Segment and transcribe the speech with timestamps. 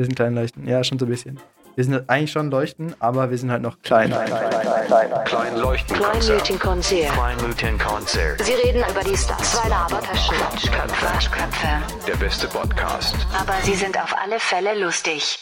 [0.00, 0.66] Wir sind klein leuchten.
[0.66, 1.38] Ja, schon so ein bisschen.
[1.76, 4.08] Wir sind eigentlich schon leuchten, aber wir sind halt noch klein.
[4.08, 7.12] Klein leuchten Kleinleuchtenkonzert.
[7.12, 8.42] Kleinleuchtenkonzert.
[8.42, 9.56] Sie reden über die Stars.
[9.56, 10.36] Zwei Labertaschen.
[10.36, 11.06] Quatschköpfe.
[11.06, 11.68] Quatschköpfe.
[12.06, 13.14] Der beste Podcast.
[13.38, 15.38] Aber sie sind auf alle Fälle lustig.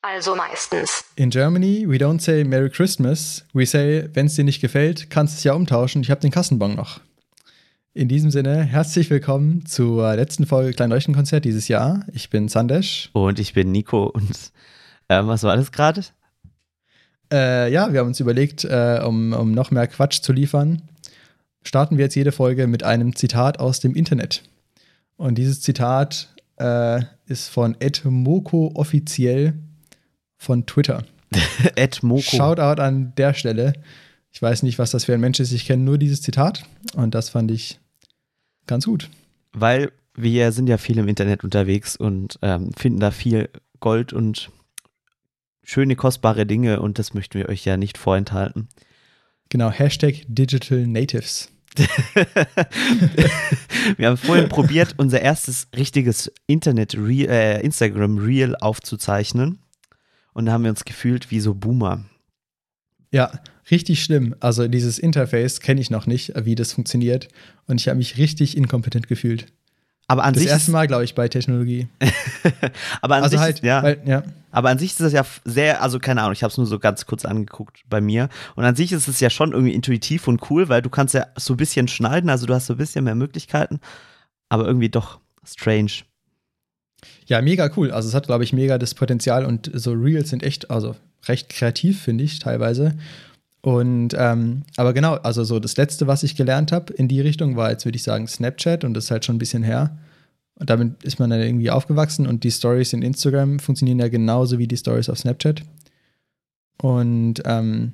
[0.00, 1.04] Also meistens.
[1.14, 3.44] In Germany, we don't say Merry Christmas.
[3.52, 6.02] We say, wenn es dir nicht gefällt, kannst du es ja umtauschen.
[6.02, 6.98] Ich habe den Kassenbon noch.
[7.94, 12.06] In diesem Sinne, herzlich willkommen zur letzten Folge Kleinleuchtenkonzert dieses Jahr.
[12.14, 13.10] Ich bin Sandesh.
[13.12, 14.30] Und ich bin Nico und
[15.08, 16.02] äh, was war das gerade?
[17.30, 20.80] Äh, ja, wir haben uns überlegt, äh, um, um noch mehr Quatsch zu liefern,
[21.64, 24.42] starten wir jetzt jede Folge mit einem Zitat aus dem Internet.
[25.18, 29.52] Und dieses Zitat äh, ist von Ed Moko offiziell
[30.38, 31.04] von Twitter.
[31.76, 32.22] Ed Moko.
[32.22, 33.74] Shoutout an der Stelle.
[34.32, 35.52] Ich weiß nicht, was das für ein Mensch ist.
[35.52, 37.78] Ich kenne nur dieses Zitat und das fand ich
[38.66, 39.10] ganz gut.
[39.52, 44.50] Weil wir sind ja viel im Internet unterwegs und ähm, finden da viel Gold und
[45.62, 48.68] schöne, kostbare Dinge und das möchten wir euch ja nicht vorenthalten.
[49.48, 51.48] Genau, Hashtag Digital Natives.
[53.96, 59.60] wir haben vorhin probiert, unser erstes richtiges Internet -Reel, äh, Instagram Reel aufzuzeichnen
[60.34, 62.04] und da haben wir uns gefühlt wie so Boomer.
[63.10, 63.30] Ja,
[63.70, 64.34] richtig schlimm.
[64.40, 67.28] Also dieses Interface kenne ich noch nicht, wie das funktioniert
[67.66, 69.46] und ich habe mich richtig inkompetent gefühlt.
[70.08, 71.88] Aber an das sich erste ist, Mal, glaube ich, bei Technologie.
[73.00, 74.24] aber an Also sich halt, ist, ja, weil, ja.
[74.50, 76.78] aber an sich ist das ja sehr, also keine Ahnung, ich habe es nur so
[76.78, 80.50] ganz kurz angeguckt bei mir und an sich ist es ja schon irgendwie intuitiv und
[80.50, 83.04] cool, weil du kannst ja so ein bisschen schneiden, also du hast so ein bisschen
[83.04, 83.80] mehr Möglichkeiten,
[84.48, 85.92] aber irgendwie doch strange.
[87.26, 87.90] Ja, mega cool.
[87.90, 91.48] Also es hat, glaube ich, mega das Potenzial und so Reels sind echt, also recht
[91.48, 92.96] kreativ, finde ich, teilweise.
[93.62, 97.56] Und ähm, aber genau, also so das Letzte, was ich gelernt habe in die Richtung,
[97.56, 99.96] war jetzt, würde ich sagen, Snapchat und das ist halt schon ein bisschen her.
[100.56, 104.58] Und damit ist man dann irgendwie aufgewachsen und die Stories in Instagram funktionieren ja genauso
[104.58, 105.62] wie die Stories auf Snapchat.
[106.82, 107.92] Und ähm,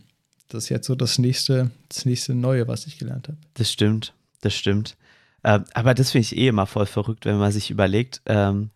[0.49, 3.39] das ist jetzt so das nächste, das nächste Neue, was ich gelernt habe.
[3.55, 4.97] Das stimmt, das stimmt.
[5.45, 8.71] Ähm, aber das finde ich eh immer voll verrückt, wenn man sich überlegt, ähm,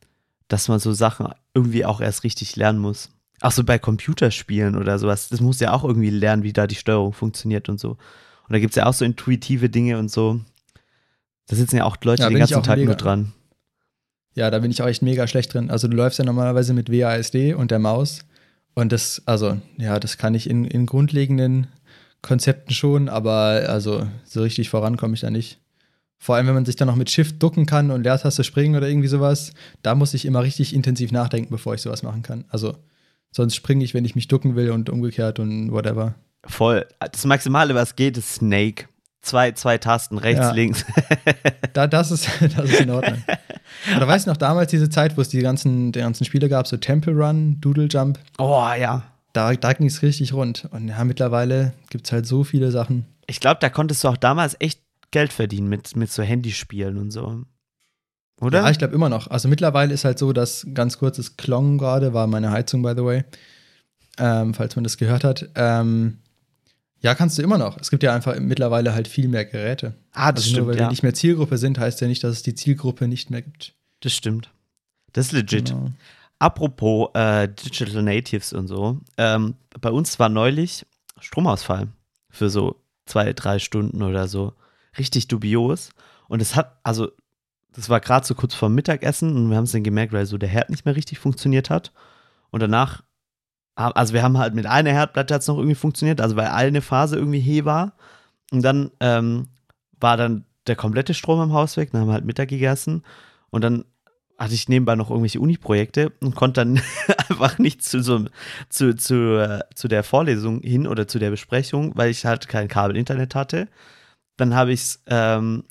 [0.49, 3.11] dass man so Sachen irgendwie auch erst richtig lernen muss.
[3.43, 5.29] Auch so bei Computerspielen oder sowas.
[5.29, 7.91] Das muss ja auch irgendwie lernen, wie da die Steuerung funktioniert und so.
[7.91, 10.41] Und da gibt es ja auch so intuitive Dinge und so.
[11.49, 12.87] Da sitzen ja auch Leute Ja, den ganzen Tag mega.
[12.91, 13.33] nur dran.
[14.35, 15.71] Ja, da bin ich auch echt mega schlecht drin.
[15.71, 18.21] Also du läufst ja normalerweise mit WASD und der Maus.
[18.75, 21.67] Und das, also, ja, das kann ich in, in grundlegenden
[22.23, 25.59] Konzepten schon, aber also so richtig voran komme ich da nicht.
[26.19, 28.89] Vor allem, wenn man sich dann noch mit Shift ducken kann und Leertaste springen oder
[28.89, 32.45] irgendwie sowas, da muss ich immer richtig intensiv nachdenken, bevor ich sowas machen kann.
[32.49, 32.77] Also
[33.33, 36.15] sonst springe ich, wenn ich mich ducken will und umgekehrt und whatever.
[36.45, 36.87] Voll.
[37.01, 38.87] Das Maximale, was geht, ist Snake.
[39.21, 40.53] Zwei, zwei Tasten, rechts, Ja.
[40.53, 40.85] links.
[41.73, 43.23] Da, das, ist, das ist in Ordnung.
[43.97, 46.67] Oder weißt du noch damals diese Zeit, wo es die ganzen, die ganzen Spiele gab,
[46.67, 49.05] so Temple Run, Doodle Jump, oh ja.
[49.33, 50.69] da, da ging es richtig rund.
[50.73, 53.07] Und ja, mittlerweile gibt es halt so viele Sachen.
[53.27, 54.81] Ich glaube, da konntest du auch damals echt
[55.13, 57.43] Geld verdienen mit, mit so Handyspielen und so.
[58.43, 58.63] Oder?
[58.63, 59.29] Ja, ich glaube immer noch.
[59.29, 63.05] Also mittlerweile ist halt so, dass ganz kurzes Klong gerade war meine Heizung, by the
[63.05, 63.25] way.
[64.19, 65.49] Ähm, falls man das gehört hat.
[65.55, 66.19] Ähm,
[67.01, 67.79] ja, kannst du immer noch.
[67.79, 69.95] Es gibt ja einfach mittlerweile halt viel mehr Geräte.
[70.13, 70.81] ah, das also nur stimmt, weil ja.
[70.85, 73.75] wir nicht mehr Zielgruppe sind, heißt ja nicht, dass es die Zielgruppe nicht mehr gibt.
[74.01, 74.51] Das stimmt.
[75.13, 75.69] Das ist legit.
[75.69, 75.91] Genau.
[76.41, 78.99] Apropos äh, Digital Natives und so.
[79.19, 80.85] Ähm, bei uns war neulich
[81.21, 81.89] Stromausfall
[82.29, 84.55] für so zwei, drei Stunden oder so.
[84.99, 85.91] Richtig dubios.
[86.27, 87.13] Und es hat, also,
[87.75, 90.39] das war gerade so kurz vor Mittagessen und wir haben es dann gemerkt, weil so
[90.39, 91.93] der Herd nicht mehr richtig funktioniert hat.
[92.51, 93.03] Und danach,
[93.75, 97.17] also wir haben halt mit einer Herdplatte hat's noch irgendwie funktioniert, also weil eine Phase
[97.17, 97.95] irgendwie he war.
[98.51, 99.49] Und dann ähm,
[99.99, 103.03] war dann der komplette Strom im Haus weg, dann haben wir halt Mittag gegessen.
[103.51, 103.85] Und dann
[104.39, 106.83] hatte ich nebenbei noch irgendwelche Uni-Projekte und konnte dann
[107.29, 108.27] einfach nicht zu, so,
[108.69, 112.69] zu, zu, äh, zu der Vorlesung hin oder zu der Besprechung, weil ich halt kein
[112.69, 113.69] Kabel-Internet hatte.
[114.37, 115.65] Dann habe ich es ähm,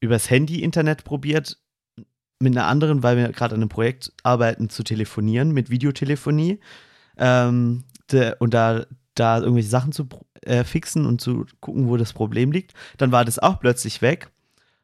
[0.00, 1.58] übers Handy-Internet probiert,
[2.40, 6.60] mit einer anderen, weil wir gerade an einem Projekt arbeiten, zu telefonieren, mit Videotelefonie.
[7.16, 10.08] Ähm, de, und da, da irgendwelche Sachen zu
[10.42, 12.74] äh, fixen und zu gucken, wo das Problem liegt.
[12.98, 14.30] Dann war das auch plötzlich weg.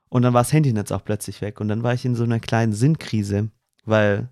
[0.08, 1.60] Und dann war das Handynetz auch plötzlich weg.
[1.60, 3.50] Und dann war ich in so einer kleinen Sinnkrise,
[3.84, 4.28] weil.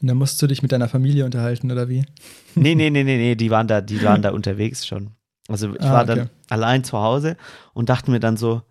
[0.00, 2.04] Und dann musst du dich mit deiner Familie unterhalten, oder wie?
[2.56, 5.10] Nee, nee, nee, nee, nee, die waren da, die waren da unterwegs schon.
[5.48, 6.16] Also ich Ah, war okay.
[6.16, 7.36] dann allein zu Hause
[7.72, 8.62] und dachte mir dann so,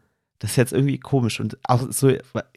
[0.43, 1.39] das ist jetzt irgendwie komisch.
[1.39, 2.11] Und auch so,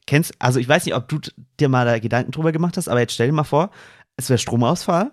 [0.08, 1.20] kennst, also ich weiß nicht, ob du
[1.60, 3.70] dir mal da Gedanken drüber gemacht hast, aber jetzt stell dir mal vor,
[4.16, 5.12] es wäre Stromausfall.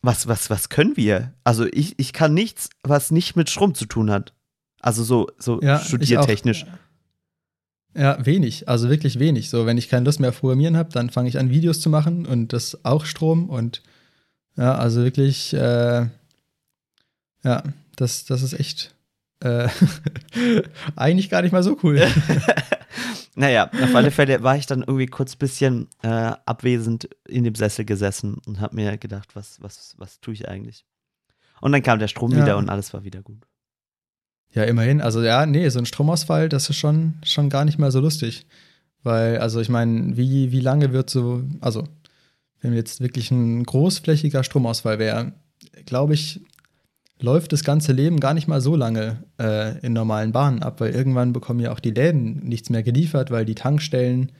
[0.00, 1.34] Was, was, was können wir?
[1.44, 4.32] Also ich, ich kann nichts, was nicht mit Strom zu tun hat.
[4.80, 6.64] Also so, so Ja, studiertechnisch.
[7.94, 9.50] Ja, wenig, also wirklich wenig.
[9.50, 11.90] So, wenn ich keine Lust mehr auf Programmieren habe, dann fange ich an, Videos zu
[11.90, 13.82] machen und das auch Strom und
[14.56, 16.06] ja, also wirklich, äh,
[17.44, 17.62] ja,
[17.96, 18.94] das, das ist echt
[19.40, 19.68] äh,
[20.96, 22.00] eigentlich gar nicht mal so cool.
[23.36, 27.54] Naja, auf alle Fälle war ich dann irgendwie kurz ein bisschen äh, abwesend in dem
[27.54, 30.84] Sessel gesessen und habe mir gedacht, was, was, was tue ich eigentlich?
[31.60, 32.38] Und dann kam der Strom Ja.
[32.42, 33.46] wieder und alles war wieder gut.
[34.52, 35.00] Ja, immerhin.
[35.00, 38.46] Also ja, nee, so ein Stromausfall, das ist schon, schon gar nicht mal so lustig.
[39.04, 41.84] Weil, also ich meine, wie, wie lange wird so, also
[42.60, 45.32] wenn jetzt wirklich ein großflächiger Stromausfall wäre,
[45.86, 46.40] glaube ich,
[47.22, 50.94] läuft das ganze Leben gar nicht mal so lange äh, in normalen Bahnen ab, weil
[50.94, 54.32] irgendwann bekommen ja auch die Läden nichts mehr geliefert, weil die Tankstellen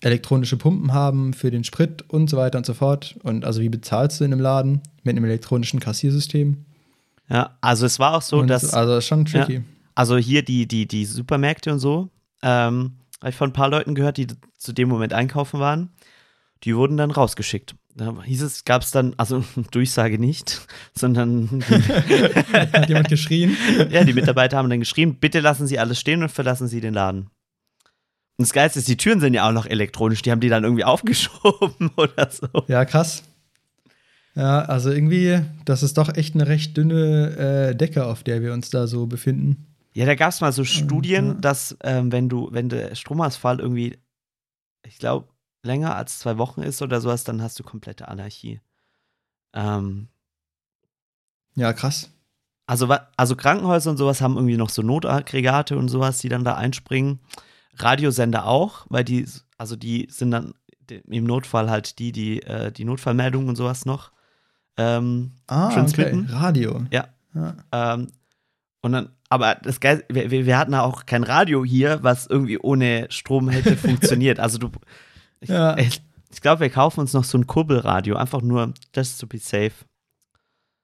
[0.00, 3.16] elektronische Pumpen haben für den Sprit und so weiter und so fort.
[3.22, 6.64] Und also wie bezahlst du in einem Laden mit einem elektronischen Kassiersystem?
[7.28, 8.62] Ja, also es war auch so, und dass.
[8.62, 9.62] so, also ist schon tricky.
[9.94, 12.10] Also hier die, die, die Supermärkte und so,
[12.42, 14.26] ähm, habe ich von ein paar Leuten gehört, die
[14.58, 15.90] zu dem Moment einkaufen waren.
[16.64, 17.74] Die wurden dann rausgeschickt.
[17.96, 21.62] Da hieß es, gab es dann, also Durchsage nicht, sondern
[22.52, 23.56] Hat jemand geschrien?
[23.90, 26.94] ja, die Mitarbeiter haben dann geschrieben, bitte lassen Sie alles stehen und verlassen Sie den
[26.94, 27.30] Laden.
[28.36, 30.64] Und das Geilste ist, die Türen sind ja auch noch elektronisch, die haben die dann
[30.64, 32.48] irgendwie aufgeschoben oder so.
[32.66, 33.22] Ja, krass.
[34.34, 38.52] Ja, also irgendwie, das ist doch echt eine recht dünne äh, Decke, auf der wir
[38.52, 39.66] uns da so befinden.
[39.92, 41.34] Ja, da gab es mal so Studien, ja.
[41.34, 43.96] dass ähm, wenn du, wenn der Stromausfall irgendwie,
[44.84, 45.28] ich glaube,
[45.64, 48.60] länger als zwei Wochen ist oder sowas, dann hast du komplette Anarchie.
[49.52, 50.08] Ähm,
[51.54, 52.10] Ja, krass.
[52.66, 56.54] also, also Krankenhäuser und sowas haben irgendwie noch so Notaggregate und sowas, die dann da
[56.54, 57.20] einspringen.
[57.76, 59.26] Radiosender auch, weil die,
[59.58, 60.54] also die sind dann
[60.88, 64.12] im Notfall halt die, die äh, die Notfallmeldungen und sowas noch
[64.76, 65.74] ähm, Ah, okay.
[65.74, 66.26] Transmitten?
[66.30, 66.84] Radio.
[66.90, 67.08] Ja.
[67.34, 67.56] Ja.
[67.72, 68.08] Ähm,
[68.82, 72.58] und dann, aber das Geil, wir, wir hatten ja auch kein Radio hier, was irgendwie
[72.58, 74.38] ohne Strom hätte funktioniert.
[74.40, 74.70] Also du,
[75.44, 75.76] ich, Ja.
[75.78, 79.38] ich, ich glaube, wir kaufen uns noch so ein Kurbelradio, einfach nur just to be
[79.38, 79.72] safe.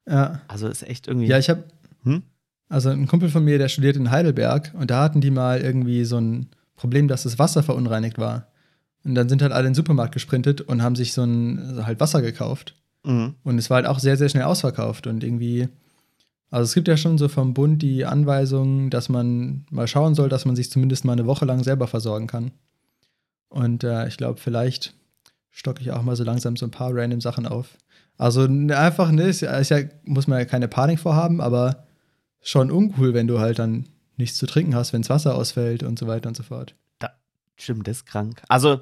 [0.08, 0.40] ja.
[0.48, 1.26] Also ist echt irgendwie.
[1.26, 1.64] Ja, ich habe
[2.04, 2.22] Hm?
[2.68, 6.04] also ein Kumpel von mir, der studiert in Heidelberg und da hatten die mal irgendwie
[6.04, 8.46] so ein Problem, dass das Wasser verunreinigt war.
[9.04, 11.86] Und dann sind halt alle in den Supermarkt gesprintet und haben sich so ein also
[11.86, 12.74] halt Wasser gekauft.
[13.04, 13.34] Mhm.
[13.44, 15.06] Und es war halt auch sehr, sehr schnell ausverkauft.
[15.06, 15.68] Und irgendwie,
[16.50, 20.28] also es gibt ja schon so vom Bund die Anweisung, dass man mal schauen soll,
[20.28, 22.50] dass man sich zumindest mal eine Woche lang selber versorgen kann.
[23.50, 24.94] Und äh, ich glaube, vielleicht
[25.50, 27.76] stocke ich auch mal so langsam so ein paar random Sachen auf.
[28.16, 31.84] Also einfach, ne, ist ja, ist ja, muss man ja keine Panik vorhaben, aber
[32.40, 33.86] schon uncool, wenn du halt dann
[34.16, 36.74] nichts zu trinken hast, wenn das Wasser ausfällt und so weiter und so fort.
[37.56, 38.40] Stimmt, das ist krank.
[38.48, 38.80] Also,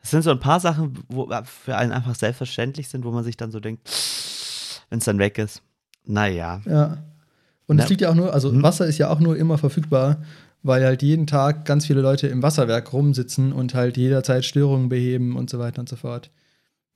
[0.00, 3.36] es sind so ein paar Sachen, wo für einen einfach selbstverständlich sind, wo man sich
[3.36, 3.86] dann so denkt,
[4.88, 5.62] wenn es dann weg ist.
[6.06, 6.62] Naja.
[6.64, 6.98] Ja.
[7.66, 8.62] Und es liegt ja auch nur, also Mhm.
[8.62, 10.22] Wasser ist ja auch nur immer verfügbar,
[10.64, 15.36] weil halt jeden Tag ganz viele Leute im Wasserwerk rumsitzen und halt jederzeit Störungen beheben
[15.36, 16.30] und so weiter und so fort.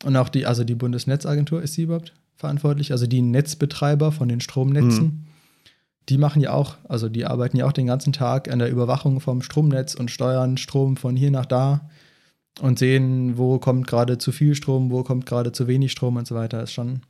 [0.04, 2.92] Und auch die, also die Bundesnetzagentur, ist sie überhaupt verantwortlich?
[2.92, 5.26] Also die Netzbetreiber von den Stromnetzen,
[6.08, 9.20] die machen ja auch, also die arbeiten ja auch den ganzen Tag an der Überwachung
[9.20, 11.90] vom Stromnetz und steuern Strom von hier nach da
[12.62, 16.26] und sehen, wo kommt gerade zu viel Strom, wo kommt gerade zu wenig Strom und
[16.26, 16.62] so weiter.
[16.62, 17.02] Ist schon,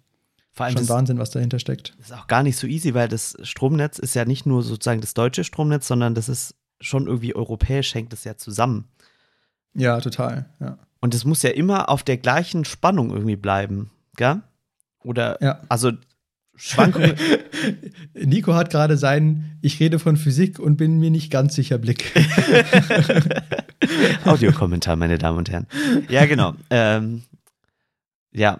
[0.53, 1.95] Vor allem schon das, Wahnsinn, was dahinter steckt.
[1.99, 5.01] das ist auch gar nicht so easy, weil das Stromnetz ist ja nicht nur sozusagen
[5.01, 8.89] das deutsche Stromnetz, sondern das ist schon irgendwie europäisch, hängt es ja zusammen.
[9.75, 10.47] Ja, total.
[10.61, 10.79] Ja.
[11.01, 14.43] Und es muss ja immer auf der gleichen Spannung irgendwie bleiben, gell?
[15.05, 15.61] Oder, Ja.
[15.69, 15.93] also
[16.57, 17.15] Schwankungen.
[18.15, 22.13] Nico hat gerade seinen Ich rede von Physik und bin mir nicht ganz sicher Blick.
[24.25, 25.67] Audiokommentar, meine Damen und Herren.
[26.09, 26.55] Ja, genau.
[26.71, 27.23] Ähm,
[28.33, 28.59] ja.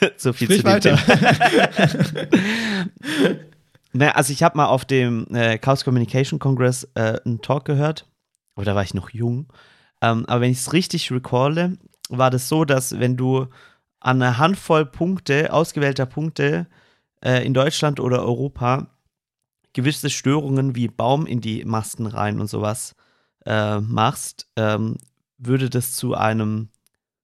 [0.16, 0.98] so viel Sprich zu weiter.
[3.96, 8.10] Naja, also ich habe mal auf dem äh, Chaos Communication Congress äh, einen Talk gehört,
[8.56, 9.46] aber da war ich noch jung.
[10.02, 13.46] Ähm, aber wenn ich es richtig recalle, war das so, dass wenn du
[14.00, 16.66] an einer Handvoll Punkte, ausgewählter Punkte
[17.22, 18.88] äh, in Deutschland oder Europa
[19.72, 22.96] gewisse Störungen wie Baum in die Masten rein und sowas
[23.46, 24.96] äh, machst, ähm,
[25.38, 26.68] würde das zu einem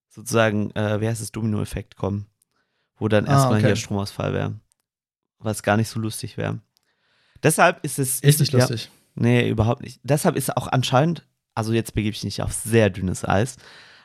[0.08, 2.26] sozusagen, äh, wie heißt es, Dominoeffekt kommen,
[3.00, 3.66] wo dann Ah, erstmal okay.
[3.66, 4.54] hier Stromausfall wäre.
[5.40, 6.60] Was gar nicht so lustig wäre.
[7.42, 8.20] Deshalb ist es.
[8.20, 8.90] Ist nicht ja, lustig.
[9.14, 10.00] Nee, überhaupt nicht.
[10.04, 13.56] Deshalb ist auch anscheinend, also jetzt begebe ich mich auf sehr dünnes Eis,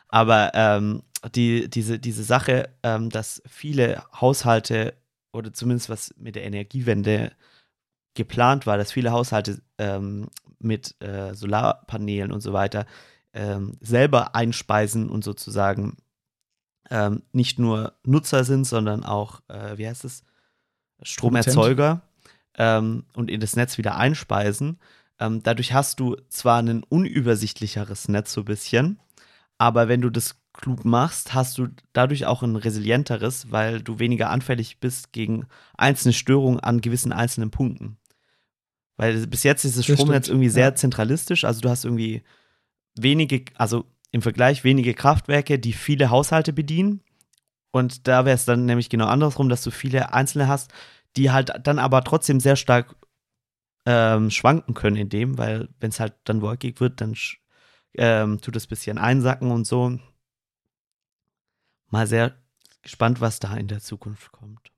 [0.07, 1.03] aber ähm,
[1.35, 4.93] die, diese, diese Sache, ähm, dass viele Haushalte
[5.31, 7.33] oder zumindest was mit der Energiewende
[8.13, 12.85] geplant war, dass viele Haushalte ähm, mit äh, Solarpanelen und so weiter
[13.33, 15.97] ähm, selber einspeisen und sozusagen
[16.89, 20.23] ähm, nicht nur Nutzer sind, sondern auch, äh, wie heißt es,
[21.01, 22.01] Stromerzeuger
[22.57, 24.79] ähm, und in das Netz wieder einspeisen,
[25.17, 28.99] Ähm, dadurch hast du zwar ein unübersichtlicheres Netz so ein bisschen,
[29.57, 34.29] aber wenn du das klug machst, hast du dadurch auch ein resilienteres, weil du weniger
[34.29, 37.97] anfällig bist gegen einzelne Störungen an gewissen einzelnen Punkten.
[38.97, 40.75] Weil bis jetzt ist das, Das Stromnetz stimmt, irgendwie sehr ja.
[40.75, 42.23] zentralistisch, also du hast irgendwie
[42.97, 43.85] wenige, also
[44.15, 47.01] im Vergleich wenige Kraftwerke, die viele Haushalte bedienen.
[47.71, 50.71] Und da wäre es dann nämlich genau andersrum, dass du viele einzelne hast,
[51.17, 52.95] die halt dann aber trotzdem sehr stark
[53.85, 57.13] ähm, schwanken können in dem, weil wenn es halt dann wolkig wird, dann
[57.95, 59.99] ähm, tut es ein bisschen einsacken und so.
[61.89, 62.35] Mal sehr
[62.83, 64.71] gespannt, was da in der Zukunft kommt.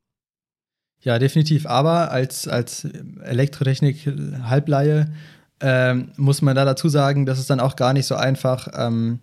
[1.02, 1.68] Ja, definitiv.
[1.68, 5.14] Aber als, als Elektrotechnik-Halbleihe
[5.60, 8.70] ähm, muss man da dazu sagen, dass es dann auch gar nicht so einfach.
[8.74, 9.20] Ähm,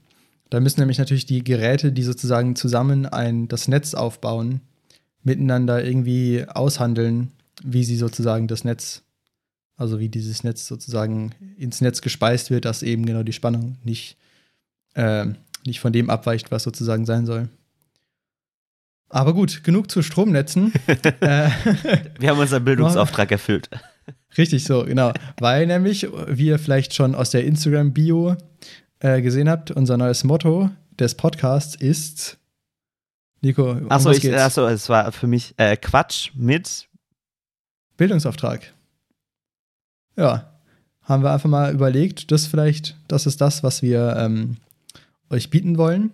[0.51, 4.61] da müssen nämlich natürlich die Geräte, die sozusagen zusammen ein, das Netz aufbauen,
[5.23, 7.33] miteinander irgendwie aushandeln,
[7.63, 9.03] wie sie sozusagen das Netz,
[9.77, 14.17] also wie dieses Netz sozusagen ins Netz gespeist wird, dass eben genau die Spannung nicht,
[14.95, 15.37] ähm,
[15.67, 17.49] nicht von dem abweicht, was sozusagen sein soll.
[19.09, 20.73] Aber gut, genug zu Stromnetzen.
[20.87, 21.49] äh,
[22.19, 23.71] Wir haben unseren Bildungsauftrag erfüllt.
[24.37, 25.13] Richtig so, genau.
[25.39, 28.37] Weil nämlich, wie ihr vielleicht schon aus der Instagram-Bio
[29.01, 32.39] äh, gesehen habt, unser neues Motto des Podcasts ist.
[33.41, 34.41] Nico, um Achso, was ich, geht's?
[34.41, 36.89] achso, es war für mich äh, Quatsch mit.
[37.97, 38.73] Bildungsauftrag.
[40.17, 40.53] Ja,
[41.03, 44.57] haben wir einfach mal überlegt, das vielleicht, das ist das, was wir ähm,
[45.31, 46.13] euch bieten wollen.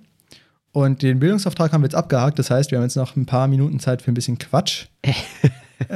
[0.72, 2.38] Und den Bildungsauftrag haben wir jetzt abgehakt.
[2.38, 4.86] Das heißt, wir haben jetzt noch ein paar Minuten Zeit für ein bisschen Quatsch.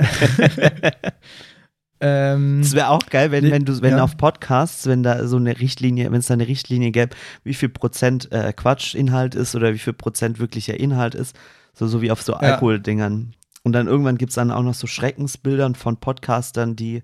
[2.07, 4.05] ähm, Es wäre auch geil, wenn, Nee, wenn du, wenn ja.
[4.05, 7.71] auf Podcasts, wenn da so eine Richtlinie, wenn es da eine Richtlinie gäbe, wie viel
[7.71, 11.35] Prozent äh, Quatschinhalt ist oder wie viel Prozent wirklicher Inhalt ist,
[11.73, 12.41] so, so wie auf so Ja.
[12.41, 13.33] Alkoholdingern.
[13.63, 17.03] Und dann irgendwann gibt es dann auch noch so Schreckensbildern von Podcastern, die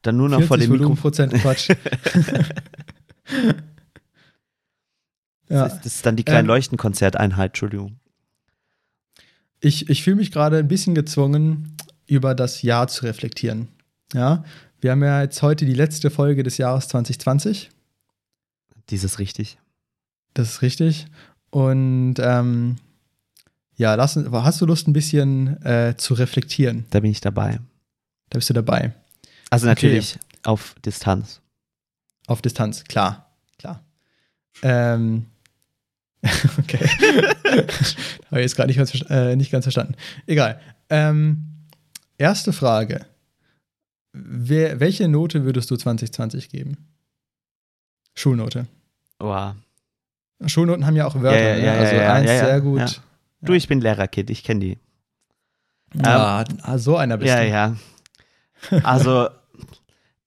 [0.00, 0.84] dann nur noch vor 40 dem Mikro.
[0.84, 1.68] Volumenprozent Quatsch.
[5.50, 5.64] ja.
[5.64, 7.98] Das, ist, das ist dann die kleine Ähm, Leuchtenkonzerteinheit, Entschuldigung.
[9.60, 11.76] Ich, ich fühle mich gerade ein bisschen gezwungen,
[12.06, 13.68] über das Jahr zu reflektieren.
[14.14, 14.44] Ja,
[14.80, 17.70] wir haben ja jetzt heute die letzte Folge des Jahres 2020.
[18.90, 19.58] Dieses richtig.
[20.34, 21.06] Das ist richtig.
[21.50, 22.76] Und ähm,
[23.76, 26.86] ja, lass, hast du Lust, ein bisschen äh, zu reflektieren?
[26.90, 27.60] Da bin ich dabei.
[28.30, 28.92] Da bist du dabei.
[29.50, 29.74] Also Okay.
[29.86, 31.40] natürlich auf Distanz.
[32.26, 33.82] Auf Distanz, klar, klar.
[34.62, 35.26] Ähm,
[36.58, 36.78] okay.
[38.26, 39.94] Habe ich jetzt gerade nicht, äh, nicht ganz verstanden.
[40.26, 40.60] Egal.
[40.90, 41.44] Ähm,
[42.18, 43.06] erste Frage.
[44.20, 46.76] Wer, welche Note würdest du 2020 geben?
[48.14, 48.66] Schulnote.
[49.18, 49.54] Wow.
[50.46, 51.38] Schulnoten haben ja auch Wörter.
[51.38, 51.64] Ja, ja, ne?
[51.66, 52.44] ja, also ja, ja, eins ja, ja.
[52.44, 52.80] sehr gut.
[52.80, 52.88] Ja.
[53.42, 54.78] Du, ich bin Lehrerkind, ich kenne die.
[56.02, 57.48] Ah, ah, so einer bist ja, du.
[57.48, 57.76] ja.
[58.82, 59.28] Also,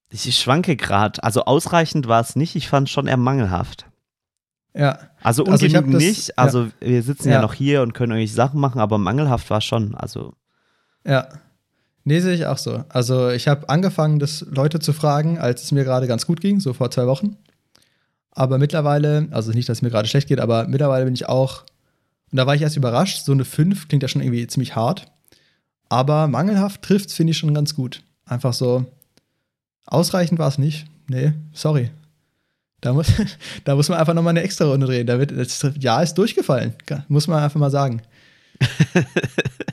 [0.10, 1.22] ich schwanke gerade.
[1.24, 2.56] Also, ausreichend war es nicht.
[2.56, 3.86] Ich fand es schon eher mangelhaft.
[4.74, 5.00] Ja.
[5.22, 6.38] Also, Also ungenügend das- nicht.
[6.40, 7.36] Also, wir sitzen ja.
[7.36, 7.42] Ja.
[7.42, 9.96] noch hier und können irgendwelche Sachen machen, aber mangelhaft war schon.
[9.96, 10.34] Also,
[11.06, 11.28] Ja.
[12.04, 12.84] Nee, sehe ich auch so.
[12.90, 16.60] Also, ich habe angefangen, das Leute zu fragen, als es mir gerade ganz gut ging,
[16.60, 17.38] so vor zwei Wochen.
[18.32, 21.64] Aber mittlerweile, also nicht, dass es mir gerade schlecht geht, aber mittlerweile bin ich auch,
[22.32, 25.12] und da war ich erst überrascht, so eine 5 klingt ja schon irgendwie ziemlich hart.
[25.90, 28.02] Aber mangelhaft trifft finde ich schon ganz gut.
[28.26, 28.86] Einfach so,
[29.86, 30.86] ausreichend war es nicht.
[31.08, 31.92] Nee, sorry.
[32.80, 33.08] Da muss,
[33.66, 35.08] da muss man einfach nochmal eine extra Runde drehen.
[35.08, 36.74] Da wird, das Jahr ist durchgefallen.
[37.10, 38.02] Muss man einfach mal sagen.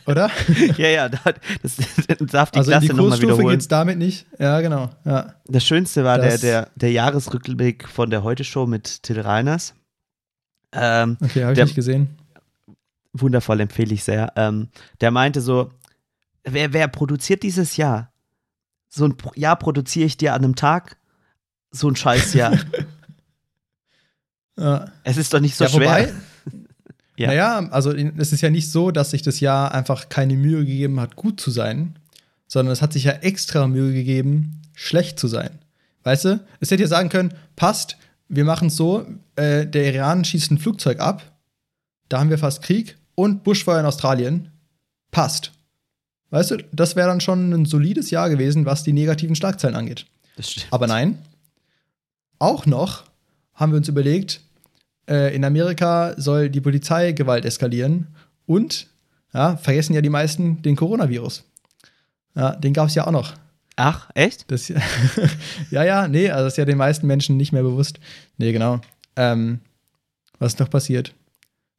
[0.08, 0.30] Oder?
[0.78, 1.18] ja, ja, da-
[1.62, 3.48] das, das darf die also Klasse nochmal wiederholen.
[3.50, 4.26] geht's damit nicht.
[4.38, 4.90] Ja, genau.
[5.04, 5.34] Ja.
[5.46, 9.74] Das Schönste war der, Das- der, der Jahresrückblick von der Heute-Show mit Till Reiners.
[10.72, 12.16] Ähm, Okay, habe ich Der- nicht gesehen.
[13.12, 14.32] wundervoll, empfehle ich sehr.
[14.36, 14.68] Ähm,
[15.00, 15.72] der meinte so,
[16.44, 18.12] wer, wer produziert dieses Jahr?
[18.88, 20.96] So ein Jahr produziere ich dir an einem Tag?
[21.70, 22.56] So ein Scheißjahr.
[24.60, 24.86] Ja.
[25.04, 25.86] es ist doch nicht so ja, schwer.
[25.88, 26.12] wobei,
[27.18, 27.26] Ja.
[27.26, 31.00] naja, also es ist ja nicht so, dass sich das Jahr einfach keine Mühe gegeben
[31.00, 31.98] hat, gut zu sein,
[32.46, 35.58] sondern es hat sich ja extra Mühe gegeben, schlecht zu sein.
[36.04, 36.40] Weißt du?
[36.60, 37.96] Es hätte ja sagen können, passt,
[38.28, 41.36] wir machen es so, äh, der Iran schießt ein Flugzeug ab,
[42.08, 44.52] da haben wir fast Krieg und Buschfeuer in Australien,
[45.10, 45.50] passt.
[46.30, 50.06] Weißt du, das wäre dann schon ein solides Jahr gewesen, was die negativen Schlagzeilen angeht.
[50.36, 50.68] Das stimmt.
[50.70, 51.18] Aber nein.
[52.38, 53.02] Auch noch
[53.54, 54.40] haben wir uns überlegt,
[55.08, 58.08] äh, in Amerika soll die Polizeigewalt eskalieren
[58.46, 58.86] und,
[59.32, 61.44] ja, vergessen ja die meisten den Coronavirus.
[62.34, 63.34] Ja, den gab es ja auch noch.
[63.76, 64.50] Ach, echt?
[64.50, 64.68] Das,
[65.70, 68.00] ja, ja, nee, also das ist ja den meisten Menschen nicht mehr bewusst.
[68.36, 68.80] Nee, genau.
[69.16, 69.60] Ähm,
[70.38, 71.14] was ist noch passiert?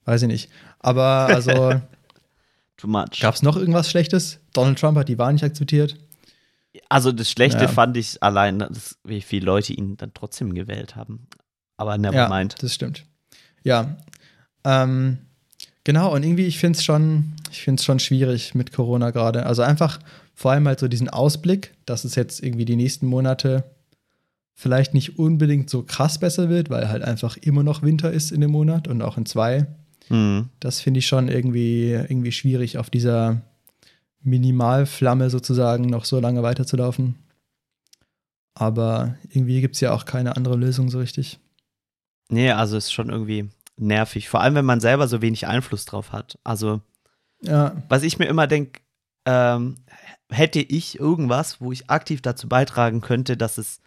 [0.06, 0.50] Weiß ich nicht.
[0.80, 1.82] Aber also
[2.78, 3.20] Too much.
[3.20, 4.40] gab es noch irgendwas Schlechtes?
[4.54, 5.98] Donald Trump hat die Wahl nicht akzeptiert.
[6.88, 7.68] Also das Schlechte Ja.
[7.68, 11.28] fand ich allein, dass, wie viele Leute ihn dann trotzdem gewählt haben.
[11.78, 12.56] Aber never ja, mind.
[12.62, 13.06] das stimmt.
[13.64, 13.98] Ja,
[14.64, 15.20] ähm,
[15.84, 16.14] genau.
[16.14, 19.46] Und irgendwie, ich finde es schon, ich finde es schon schwierig mit Corona gerade.
[19.46, 20.00] Also einfach
[20.34, 23.64] vor allem halt so diesen Ausblick, dass es jetzt irgendwie die nächsten Monate
[24.56, 28.42] vielleicht nicht unbedingt so krass besser wird, weil halt einfach immer noch Winter ist in
[28.42, 29.68] dem Monat und auch in zwei.
[30.08, 30.50] Hm.
[30.60, 33.42] Das finde ich schon irgendwie, irgendwie schwierig, auf dieser
[34.22, 37.16] Minimalflamme sozusagen noch so lange weiterzulaufen.
[38.54, 41.40] Aber irgendwie gibt es ja auch keine andere Lösung so richtig.
[42.30, 44.30] Nee, also ist schon irgendwie nervig.
[44.30, 46.38] Vor allem, wenn man selber so wenig Einfluss drauf hat.
[46.44, 46.82] Also,
[47.42, 48.82] Ja, was ich mir immer denke,
[49.26, 49.76] ähm,
[50.30, 53.82] hätte ich irgendwas, wo ich aktiv dazu beitragen könnte, dass es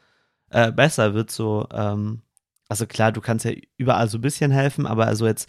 [0.51, 2.23] äh, besser wird, so, ähm,
[2.69, 5.49] also klar, du kannst ja überall so ein bisschen helfen, aber also jetzt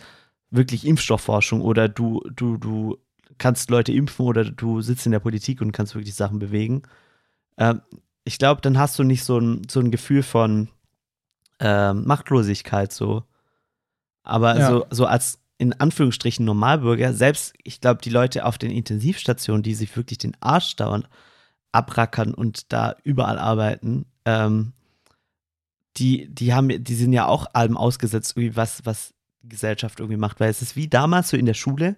[0.50, 2.98] wirklich Impfstoffforschung oder du, du, du
[3.38, 6.84] kannst Leute impfen oder du sitzt in der Politik und kannst wirklich Sachen bewegen.
[7.58, 7.82] Ähm,
[8.24, 10.70] ich glaube, dann hast du nicht so ein, so ein Gefühl von
[11.60, 13.24] ähm, Machtlosigkeit so.
[14.24, 14.68] Aber Ja.
[14.70, 19.76] so, so als in Anführungsstrichen Normalbürger, selbst ich glaube, die Leute auf den Intensivstationen, die
[19.76, 21.08] sich wirklich den Arsch dauernd
[21.72, 24.74] abrackern und da überall arbeiten, ähm,
[25.98, 30.18] die, die haben, die sind ja auch allem ausgesetzt, irgendwie was, was die Gesellschaft irgendwie
[30.18, 30.40] macht.
[30.40, 31.96] Weil es ist wie damals so in der Schule,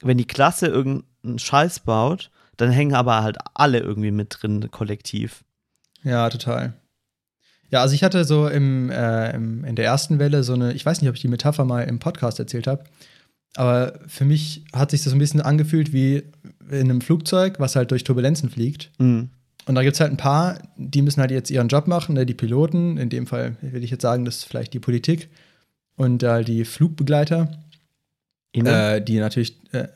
[0.00, 5.44] wenn die Klasse irgendeinen Scheiß baut, dann hängen aber halt alle irgendwie mit drin, kollektiv.
[6.02, 6.74] Ja, total.
[7.70, 10.84] Ja, also ich hatte so im, äh, im, in der ersten Welle so eine, ich
[10.84, 12.84] weiß nicht, ob ich die Metapher mal im Podcast erzählt habe,
[13.56, 16.24] aber für mich hat sich das so ein bisschen angefühlt wie
[16.70, 18.90] in einem Flugzeug, was halt durch Turbulenzen fliegt.
[18.98, 19.30] Mhm.
[19.66, 22.26] Und da gibt es halt ein paar, die müssen halt jetzt ihren Job machen, ne,
[22.26, 25.30] die Piloten, in dem Fall will ich jetzt sagen, das ist vielleicht die Politik
[25.96, 27.50] und äh, die Flugbegleiter,
[28.52, 29.88] äh, die natürlich äh,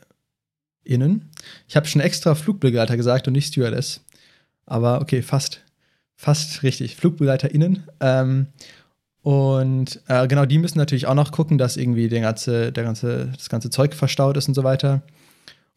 [0.85, 1.31] innen.
[1.67, 4.01] Ich habe schon extra Flugbegleiter gesagt und nicht Stewardess.
[4.65, 5.63] Aber okay, fast.
[6.21, 6.97] Fast richtig.
[6.97, 7.85] FlugbegleiterInnen.
[8.01, 8.49] Ähm,
[9.23, 13.31] und äh, genau, die müssen natürlich auch noch gucken, dass irgendwie der ganze, der ganze,
[13.37, 15.03] das ganze Zeug verstaut ist und so weiter.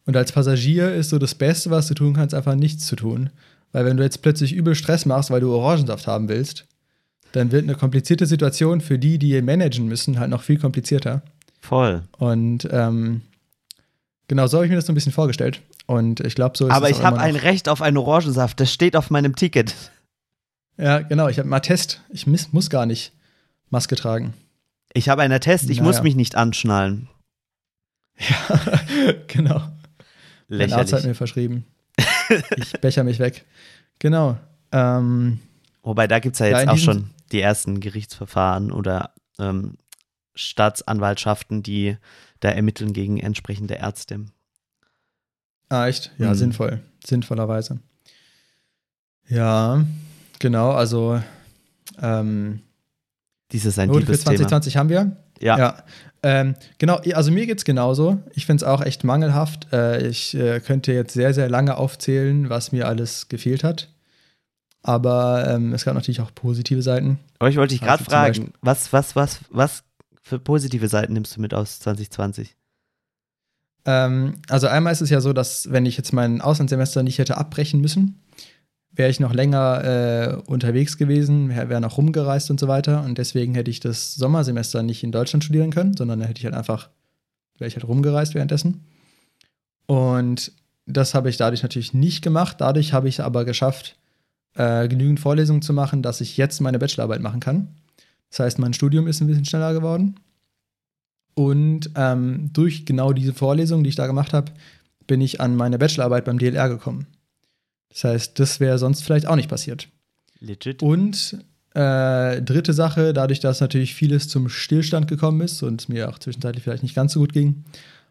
[0.04, 3.30] Und als Passagier ist so das Beste, was du tun kannst, einfach nichts zu tun.
[3.70, 6.66] Weil wenn du jetzt plötzlich übel Stress machst, weil du Orangensaft haben willst,
[7.30, 11.22] dann wird eine komplizierte Situation für die, die managen müssen, halt noch viel komplizierter.
[11.60, 12.02] Voll.
[12.18, 13.22] Und ähm,
[14.26, 15.60] genau so habe ich mir das so ein bisschen vorgestellt.
[15.86, 17.36] Und ich glaube, so ist Aber es ich habe ein.
[17.36, 19.74] Recht auf einen Orangensaft, das steht auf meinem Ticket.
[20.78, 21.28] Ja, genau.
[21.28, 22.00] Ich habe mal Test.
[22.08, 23.12] Ich miss, muss gar nicht
[23.70, 24.34] Maske tragen.
[24.94, 26.02] Ich habe einen Test, ich muss Naja.
[26.04, 27.08] mich nicht anschnallen.
[28.18, 28.60] Ja,
[29.28, 29.62] genau.
[30.48, 31.04] Mein Arzt hat Lächerlich.
[31.06, 31.64] mir verschrieben.
[32.56, 33.44] ich becher mich weg.
[33.98, 34.38] Genau.
[34.70, 35.40] Ähm,
[35.82, 39.76] Wobei, da gibt es ja jetzt auch schon die ersten Gerichtsverfahren oder ähm,
[40.34, 41.96] Staatsanwaltschaften, die
[42.40, 44.26] da ermitteln gegen entsprechende Ärzte.
[45.68, 46.10] ah, echt?
[46.18, 46.34] Ja, Mhm.
[46.34, 46.82] sinnvoll.
[47.04, 47.80] Sinnvollerweise.
[49.28, 49.84] Ja,
[50.42, 50.72] genau.
[50.72, 51.22] Also,
[52.00, 52.60] ähm,
[53.52, 54.36] Dies ist ein Note für tiefes Thema.
[54.36, 55.16] 2020 haben wir.
[55.40, 55.58] Ja.
[55.58, 55.84] Ja,
[56.22, 58.22] ähm, genau, also mir geht's genauso.
[58.34, 59.72] Ich finde es auch echt mangelhaft.
[59.72, 63.88] Äh, ich äh, könnte jetzt sehr, sehr lange aufzählen, was mir alles gefehlt hat.
[64.82, 67.18] Aber ähm, es gab natürlich auch positive Seiten.
[67.38, 69.84] Aber ich wollte dich gerade Also fragen, was, was, was, was
[70.22, 72.56] für positive Seiten nimmst du mit aus 2020?
[73.84, 77.36] Ähm, also einmal ist es ja so, dass wenn ich jetzt mein Auslandssemester nicht hätte
[77.36, 78.20] abbrechen müssen,
[78.94, 83.02] wäre ich noch länger äh, unterwegs gewesen, wäre wär noch rumgereist und so weiter.
[83.04, 86.54] Und deswegen hätte ich das Sommersemester nicht in Deutschland studieren können, sondern hätte ich halt
[86.54, 86.90] einfach,
[87.58, 88.84] wäre ich halt rumgereist währenddessen.
[89.86, 90.52] Und
[90.86, 92.56] das habe ich dadurch natürlich nicht gemacht.
[92.60, 93.96] Dadurch habe ich aber geschafft,
[94.54, 97.68] äh, genügend Vorlesungen zu machen, dass ich jetzt meine Bachelorarbeit machen kann.
[98.30, 100.16] Das heißt, mein Studium ist ein bisschen schneller geworden.
[101.34, 104.52] Und ähm, durch genau diese Vorlesung, die ich da gemacht habe,
[105.06, 107.06] bin ich an meine Bachelorarbeit beim DLR gekommen.
[107.92, 109.88] Das heißt, das wäre sonst vielleicht auch nicht passiert.
[110.40, 110.82] Legit.
[110.82, 111.38] Und
[111.74, 116.18] äh, dritte Sache, dadurch, dass natürlich vieles zum Stillstand gekommen ist und es mir auch
[116.18, 117.64] zwischenzeitlich vielleicht nicht ganz so gut ging,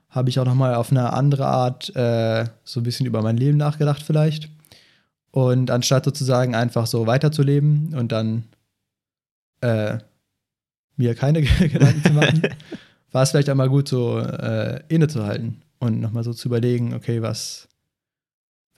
[0.09, 3.37] habe ich auch noch mal auf eine andere Art äh, so ein bisschen über mein
[3.37, 4.49] Leben nachgedacht vielleicht.
[5.31, 8.43] Und anstatt sozusagen einfach so weiterzuleben und dann
[9.61, 9.99] äh,
[10.97, 12.41] mir keine Gedanken zu machen,
[13.11, 17.67] war es vielleicht einmal gut, so äh, innezuhalten und nochmal so zu überlegen, okay, was,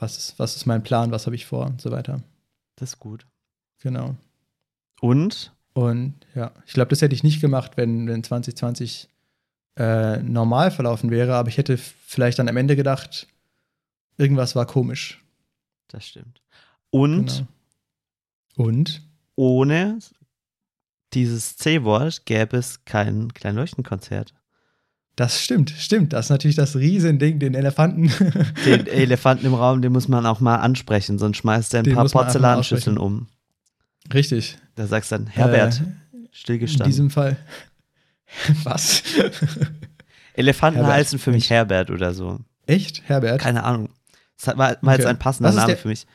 [0.04, 2.22] was, ist, was ist mein Plan, was habe ich vor und so weiter.
[2.76, 3.26] Das ist gut.
[3.82, 4.16] Genau.
[5.02, 9.10] Und Und ja, ich glaube, das hätte ich nicht gemacht, wenn, wenn 2020
[9.78, 13.28] äh, normal verlaufen wäre, aber ich hätte vielleicht dann am Ende gedacht,
[14.18, 15.20] irgendwas war komisch.
[15.88, 16.42] das stimmt.
[16.92, 17.46] Und
[18.56, 18.68] Genau.
[18.70, 19.02] Und?
[19.36, 19.98] ohne
[21.14, 24.34] dieses C-Wort gäbe es kein Kleinleuchtenkonzert.
[25.16, 26.12] Das stimmt, stimmt.
[26.14, 28.12] Das ist natürlich das Riesending, den Elefanten.
[28.66, 31.94] Den Elefanten im Raum, den muss man auch mal ansprechen, sonst schmeißt er ein Den
[31.94, 33.28] paar Porzellanschüsseln um.
[34.12, 34.58] Richtig.
[34.76, 35.84] Da sagst du dann, Herbert, Äh,
[36.18, 36.88] In stillgestanden.
[36.90, 37.38] diesem Fall.
[38.64, 39.04] Was?
[40.34, 40.96] Elefanten Herbert.
[40.96, 42.40] heißen für mich Herbert oder so.
[42.66, 43.04] Echt?
[43.08, 43.40] Herbert?
[43.40, 43.90] Keine Ahnung.
[44.44, 45.10] Das war, war jetzt Okay.
[45.10, 46.08] ein passender Name der- für mich.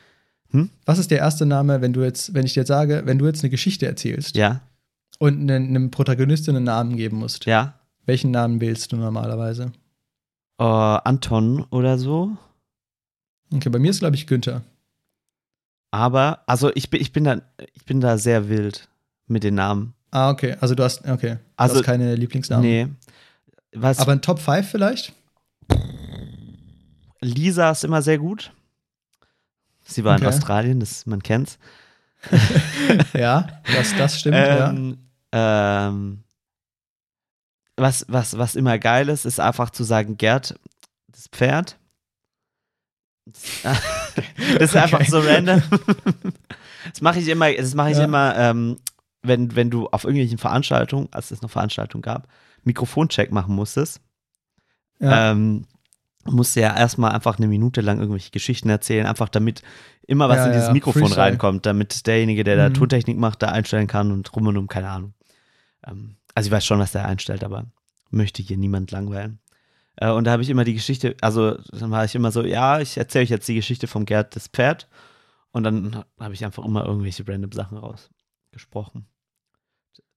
[0.85, 3.27] Was ist der erste Name, wenn du jetzt, wenn ich dir jetzt sage, wenn du
[3.27, 4.61] jetzt eine Geschichte erzählst Ja,
[5.19, 7.45] und einen, einem Protagonisten einen Namen geben musst?
[7.45, 7.75] ja.
[8.09, 9.71] Welchen Namen wählst du normalerweise?
[10.57, 12.35] Äh, Anton oder so.
[13.53, 14.63] Okay, bei mir ist, glaube ich, Günther.
[15.91, 17.39] Aber, also ich bin, ich bin da,
[17.75, 18.89] ich bin da sehr wild
[19.27, 19.93] mit den Namen.
[20.09, 20.55] Ah, okay.
[20.59, 21.35] Also du hast, okay.
[21.35, 22.65] Du Also- hast keine Lieblingsnamen.
[22.65, 22.87] Nee.
[23.73, 25.13] Was, Aber ein Top 5 vielleicht?
[27.21, 28.51] Lisa ist immer sehr gut.
[29.85, 30.33] Sie war in Okay.
[30.33, 31.59] Australien, das, man kennt's.
[33.13, 34.71] ja, das, das stimmt, ja.
[34.71, 34.97] Ähm,
[35.31, 36.23] ähm,
[37.79, 40.59] was, was, was immer geil ist, ist einfach zu sagen, Gerd,
[41.07, 41.77] das Pferd.
[43.63, 43.81] Das
[44.71, 45.09] ist einfach Okay.
[45.11, 45.61] so random.
[46.91, 48.05] Das mache ich immer, das mache ich Ja.
[48.05, 48.77] immer, ähm,
[49.21, 52.27] wenn, wenn du auf irgendwelchen Veranstaltungen, als es noch Veranstaltungen gab,
[52.63, 54.01] Mikrofoncheck machen musstest.
[54.99, 55.31] ja.
[55.31, 55.65] Ähm,
[56.25, 59.61] musst du ja erstmal einfach eine Minute lang irgendwelche Geschichten erzählen, einfach damit
[60.05, 61.21] immer was Ja, in dieses ja, Mikrofon Freestyle.
[61.21, 62.73] reinkommt, damit derjenige, der da Mhm.
[62.73, 65.13] Tontechnik macht, da einstellen kann und rum und um, keine Ahnung.
[65.87, 67.65] Ähm, also ich weiß schon, was der einstellt, aber
[68.11, 69.39] möchte hier niemand langweilen.
[69.97, 72.79] Äh, und da habe ich immer die Geschichte, also dann war ich immer so, ja,
[72.79, 74.87] ich erzähle euch jetzt die Geschichte vom Gerd das Pferd
[75.51, 79.05] und dann habe ich einfach immer irgendwelche random Sachen rausgesprochen.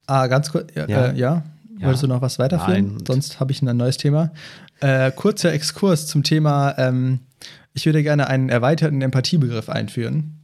[0.07, 1.07] Ah, ganz kurz, ja, Ja.
[1.07, 1.43] Äh, ja.
[1.79, 1.87] Ja.
[1.87, 2.95] Wolltest du noch was weiterführen?
[2.99, 3.05] Nein.
[3.05, 4.31] Sonst habe ich ein neues Thema.
[4.79, 7.21] Äh, kurzer Exkurs zum Thema, ähm,
[7.75, 10.42] ich würde gerne einen erweiterten Empathiebegriff einführen.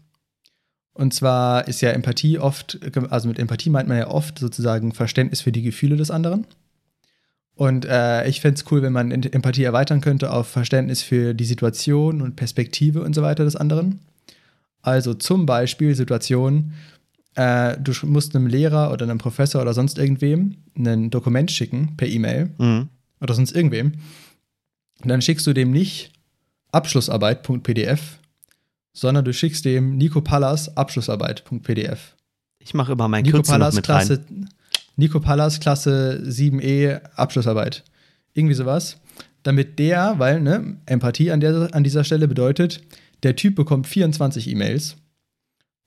[0.98, 2.76] Und zwar ist ja Empathie oft,
[3.10, 6.44] also mit Empathie meint man ja oft sozusagen Verständnis für die Gefühle des anderen.
[7.54, 11.44] Und äh, ich fände es cool, wenn man Empathie erweitern könnte auf Verständnis für die
[11.44, 14.00] Situation und Perspektive und so weiter des anderen.
[14.82, 16.72] Also zum Beispiel Situation,
[17.36, 22.08] äh, du musst einem Lehrer oder einem Professor oder sonst irgendwem ein Dokument schicken per
[22.08, 22.88] E-Mail Mhm.
[23.20, 23.92] oder sonst irgendwem.
[25.00, 26.12] Und dann schickst du dem nicht
[26.72, 28.18] Abschlussarbeit.pdf,
[28.98, 32.16] sondern du schickst dem Nico Pallas Abschlussarbeit.pdf.
[32.58, 34.06] Ich mache immer mein Nico Kürzel Pallas mit rein.
[34.06, 34.24] Klasse,
[34.96, 37.84] Nico Pallas Klasse 7e Abschlussarbeit.
[38.34, 38.96] Irgendwie sowas.
[39.44, 42.82] Damit der, weil, ne, Empathie an, der, an dieser Stelle bedeutet,
[43.22, 44.96] der Typ bekommt 24 E-Mails.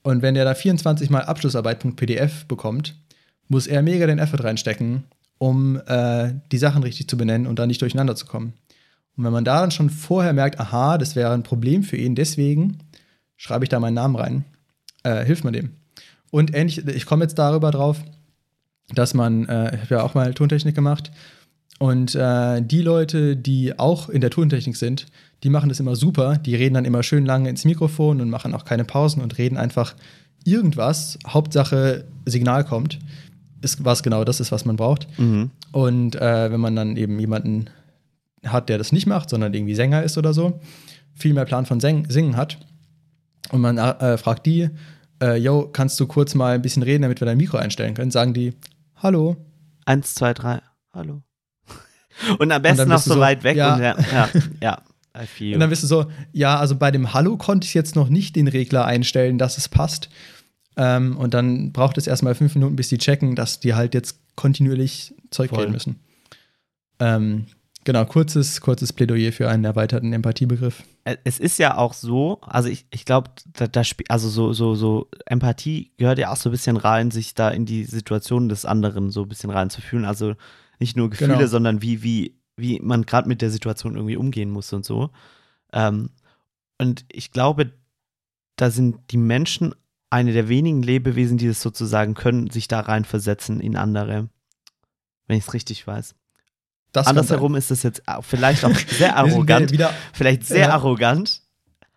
[0.04, 2.95] Und wenn der da 24 mal Abschlussarbeit.pdf bekommt,
[3.50, 5.04] muss er mega den Effort reinstecken,
[5.38, 8.54] um äh, die Sachen richtig zu benennen und da nicht durcheinander zu kommen.
[9.17, 12.15] Und wenn man da dann schon vorher merkt, aha, das wäre ein Problem für ihn,
[12.15, 12.78] deswegen
[13.41, 14.45] schreibe ich da meinen Namen rein,
[15.01, 15.71] äh, hilft man dem.
[16.30, 18.04] Und ähnlich, ich komme jetzt darüber drauf,
[18.93, 21.12] dass man, äh, ich habe ja auch mal Tontechnik gemacht,
[21.80, 25.08] und äh, die Leute, die auch in der Tontechnik sind,
[25.41, 26.38] die machen das immer super.
[26.38, 29.58] Die reden dann immer schön lange ins Mikrofon und machen auch keine Pausen und reden
[29.58, 29.95] einfach
[30.43, 31.17] irgendwas.
[31.25, 32.99] Hauptsache Signal kommt.
[33.63, 35.08] Ist, was genau das ist, was man braucht.
[35.17, 35.49] Mhm.
[35.71, 37.71] Und äh, wenn man dann eben jemanden
[38.45, 40.60] hat, der das nicht macht, sondern irgendwie Sänger ist oder so,
[41.15, 42.60] viel mehr Plan von Singen hat
[43.52, 44.70] und man äh, fragt die,
[45.22, 48.12] äh, yo, kannst du kurz mal ein bisschen reden, damit wir dein Mikro einstellen können,
[48.12, 48.54] sagen die,
[48.96, 49.38] hallo.
[49.86, 50.62] Eins, zwei, drei,
[50.94, 51.22] hallo.
[52.40, 53.76] Und am besten dann noch so, so, weit weg ja.
[53.76, 54.30] und ja, ja,
[54.62, 54.82] ja.
[55.14, 58.36] Und dann bist du so, ja, also bei dem Hallo konnte ich jetzt noch nicht
[58.36, 60.10] den Regler einstellen, dass es passt.
[60.78, 64.20] Ähm, und dann braucht es erstmal fünf Minuten, bis die checken, dass die halt jetzt
[64.36, 65.60] kontinuierlich Zeug Voll.
[65.60, 66.00] reden müssen.
[67.00, 67.48] Ähm,
[67.84, 70.84] genau, kurzes, kurzes Plädoyer für einen erweiterten Empathiebegriff.
[71.04, 74.54] Äh, es ist ja auch so, also ich, ich glaube, da, da spielt, also so,
[74.54, 78.50] so, so, Empathie gehört ja auch so ein bisschen rein, sich da in die Situation
[78.50, 80.06] des anderen so ein bisschen reinzufühlen.
[80.06, 80.36] Also
[80.80, 81.48] nicht nur Gefühle, Genau.
[81.48, 85.10] sondern wie, wie, wie man gerade mit der Situation irgendwie umgehen muss und so.
[85.74, 86.10] Ähm,
[86.78, 87.72] und ich glaube,
[88.56, 89.74] da sind die Menschen
[90.10, 94.30] eine der wenigen Lebewesen, die das sozusagen können, sich da reinversetzen in andere.
[95.28, 96.15] Wenn ich es richtig weiß.
[96.91, 99.71] Das Andersherum ist es jetzt vielleicht auch sehr arrogant.
[99.71, 100.73] Wieder, Vielleicht sehr Ja.
[100.73, 101.41] arrogant.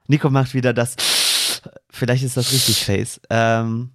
[0.07, 0.97] Nico macht wieder das.
[1.91, 3.21] Vielleicht ist das richtig Face.
[3.31, 3.91] Ähm,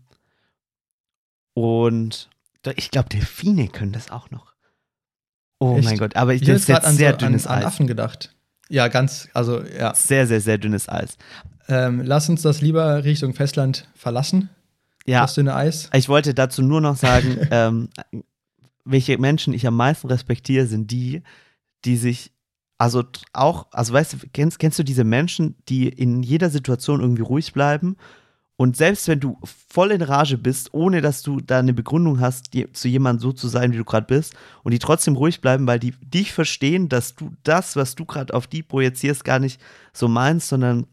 [1.54, 2.30] und
[2.76, 4.54] ich glaube, Delfine können das auch noch.
[5.60, 5.86] Oh Echt?
[5.86, 7.66] mein Gott, aber ich, ich das ist jetzt an, sehr so, an, dünnes an Eis.
[7.66, 8.34] Affen gedacht.
[8.70, 9.94] Ja, ganz, also ja.
[9.94, 11.18] Sehr, sehr, sehr dünnes Eis.
[11.68, 14.50] Ähm, lass uns das lieber Richtung Festland verlassen,
[15.06, 15.90] Ja, das dünne Eis.
[15.94, 17.90] ich wollte dazu nur noch sagen, ähm,
[18.92, 21.22] welche Menschen ich am meisten respektiere, sind die,
[21.86, 22.32] die sich,
[22.78, 27.22] also auch, also weißt du, kennst, kennst du diese Menschen, die in jeder Situation irgendwie
[27.22, 27.96] ruhig bleiben
[28.60, 32.54] Und selbst wenn du voll in Rage bist, ohne dass du da eine Begründung hast,
[32.54, 35.66] die, zu jemandem so zu sein, wie du gerade bist, und die trotzdem ruhig bleiben,
[35.66, 39.62] weil die dich verstehen, dass du das, was du gerade auf die projizierst, gar nicht
[39.94, 40.88] so meinst, sondern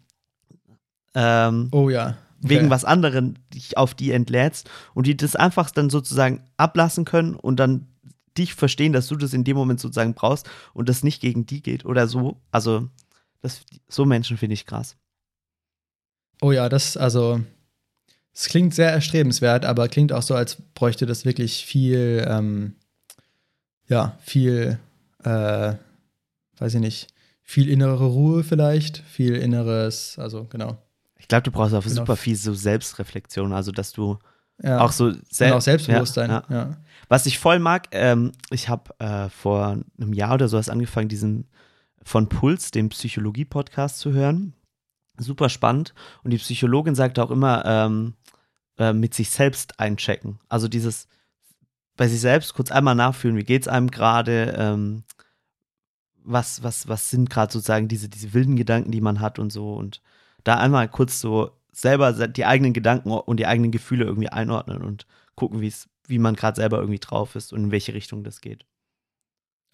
[1.16, 2.16] ähm, Oh ja.
[2.38, 2.50] Okay.
[2.50, 7.34] wegen was anderem dich auf die entlädst und die das einfach dann sozusagen ablassen können
[7.34, 7.88] und dann
[8.38, 11.62] dich verstehen, dass du das in dem Moment sozusagen brauchst und das nicht gegen die
[11.62, 12.36] geht oder so.
[12.50, 12.88] Also,
[13.40, 14.96] das, so Menschen finde ich krass.
[16.42, 17.40] Oh ja, das, also,
[18.34, 22.74] es klingt sehr erstrebenswert, aber klingt auch so, als bräuchte das wirklich viel, ähm,
[23.88, 24.78] ja, viel,
[25.24, 25.74] äh,
[26.58, 27.08] weiß ich nicht,
[27.42, 30.76] viel innere Ruhe vielleicht, viel inneres, also genau.
[31.18, 31.94] Ich glaube, du brauchst auch Genau.
[31.96, 34.18] super viel so Selbstreflexion, also dass du
[34.62, 36.30] Ja, auch so und sel auch Selbstbewusstsein.
[36.30, 36.76] Ja, Ja.
[37.08, 41.46] Was ich voll mag, ähm, ich habe äh, vor einem Jahr oder sowas angefangen, diesen
[42.02, 44.54] von Puls, dem Psychologie-Podcast zu hören.
[45.18, 45.94] Super spannend.
[46.22, 48.14] Und die Psychologin sagt auch immer, ähm,
[48.78, 50.38] äh, mit sich selbst einchecken.
[50.48, 51.08] Also dieses
[51.96, 55.04] bei sich selbst kurz einmal nachfühlen, wie geht's einem gerade, ähm,
[56.24, 59.74] was, was, was sind gerade sozusagen diese, diese wilden Gedanken, die man hat und so.
[59.74, 60.02] Und
[60.46, 65.06] da einmal kurz so selber die eigenen Gedanken und die eigenen Gefühle irgendwie einordnen und
[65.34, 68.40] gucken, wie es, wie man gerade selber irgendwie drauf ist und in welche Richtung das
[68.40, 68.64] geht.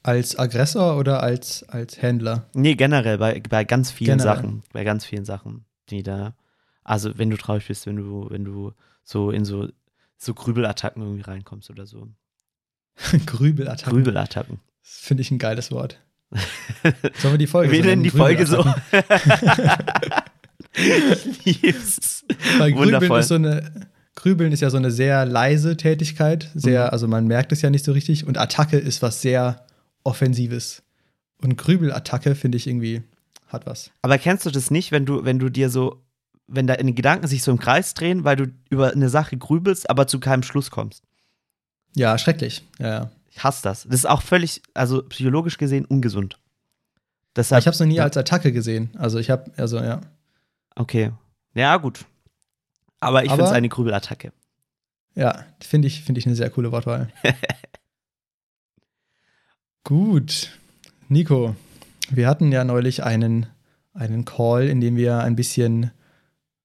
[0.02, 2.48] Als Aggressor oder als, als Händler?
[2.54, 4.36] Nee, generell bei, bei ganz vielen Generell.
[4.36, 6.34] Sachen, bei ganz vielen Sachen, die da,
[6.82, 8.72] also wenn du traurig bist, wenn du, wenn du
[9.04, 9.68] so in so,
[10.16, 12.08] so Grübelattacken irgendwie reinkommst oder so.
[13.26, 13.92] Grübelattacken.
[13.92, 14.60] Grübelattacken.
[14.82, 16.00] Das finde ich ein geiles Wort.
[17.18, 18.64] Sollen wir die Folge Wir nennen die Folge so.
[21.44, 22.24] Ich lieb's.
[22.58, 26.90] Grübeln ist so eine, Grübeln ist ja so eine sehr leise Tätigkeit, sehr, Mhm.
[26.90, 29.66] also man merkt es ja nicht so richtig und Attacke ist was sehr
[30.04, 30.82] Offensives.
[31.40, 33.02] Und Grübelattacke finde ich irgendwie
[33.48, 33.90] hat was.
[34.02, 36.02] Aber kennst du das nicht, wenn du, wenn du dir so,
[36.46, 40.06] wenn deine Gedanken sich so im Kreis drehen, weil du über eine Sache grübelst, aber
[40.06, 41.02] zu keinem Schluss kommst?
[41.94, 42.62] Ja, schrecklich.
[42.78, 43.10] Ja, ja.
[43.30, 43.84] Ich hasse das.
[43.84, 46.38] Das ist auch völlig, also psychologisch gesehen, ungesund.
[47.34, 48.04] Deshalb, ich habe es noch nie ja.
[48.04, 48.90] als Attacke gesehen.
[48.98, 50.00] Also ich habe, also ja.
[50.76, 51.12] Okay.
[51.54, 52.04] Ja, gut.
[53.00, 54.32] Aber ich finde es eine Grübelattacke.
[55.14, 57.12] Ja, finde ich, finde ich eine sehr coole Wortwahl.
[59.84, 60.50] Gut.
[61.08, 61.56] Nico,
[62.08, 63.46] wir hatten ja neulich einen,
[63.92, 65.90] einen Call, in dem wir ein bisschen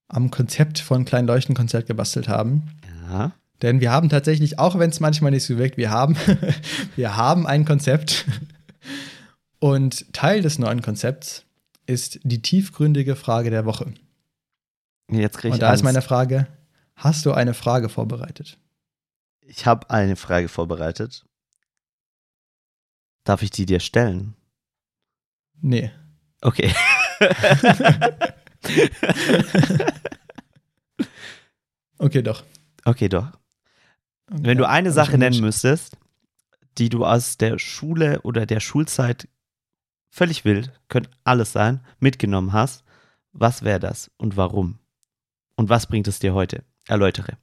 [0.08, 2.64] am Konzept von Klein Leuchten Konzert gebastelt haben.
[3.10, 3.32] Ja.
[3.62, 6.16] Denn wir haben tatsächlich, auch wenn es manchmal nicht so wirkt, wir haben,
[6.96, 8.26] wir haben ein Konzept.
[9.60, 11.47] Und Teil des neuen Konzepts
[11.88, 13.94] ist die tiefgründige Frage der Woche.
[15.10, 15.84] Jetzt kriege ich Und da ist Angst.
[15.86, 16.48] meine Frage:
[16.96, 18.60] Hast du eine Frage vorbereitet?
[19.42, 21.26] Ich habe eine Frage vorbereitet.
[23.24, 24.36] Darf ich die dir stellen?
[25.62, 25.92] Nee.
[26.42, 26.72] Okay.
[32.00, 32.44] Okay, doch.
[32.86, 33.28] okay, doch.
[34.30, 34.40] Okay.
[34.44, 35.98] Wenn du eine Also Sache nennen müsstest,
[36.78, 39.28] die du aus der Schule oder der Schulzeit
[40.10, 42.84] völlig wild, könnte alles sein, mitgenommen hast,
[43.34, 44.80] was wäre das und warum?
[45.56, 46.64] Und was bringt es dir heute?
[46.88, 47.38] Erläutere.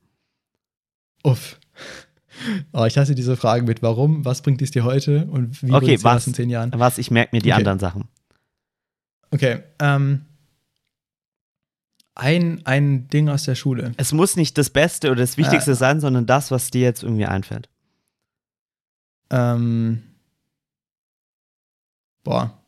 [1.22, 1.58] Uff.
[2.72, 5.96] Oh, ich hasse diese Fragen mit warum, was bringt dies dir heute und wie Okay,
[5.96, 6.72] bringt es in zehn Jahren?
[6.74, 7.58] Was, ich merke mir die Okay.
[7.60, 8.08] anderen Sachen.
[9.30, 10.22] Okay, ähm,
[12.16, 13.92] ein, ein Ding aus der Schule.
[13.98, 15.74] Es muss nicht das Beste oder das Wichtigste Äh.
[15.76, 17.68] sein, sondern das, was dir jetzt irgendwie einfällt.
[19.30, 20.02] Ähm,
[22.24, 22.58] boah.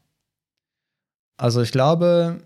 [1.37, 2.41] Also ich glaube,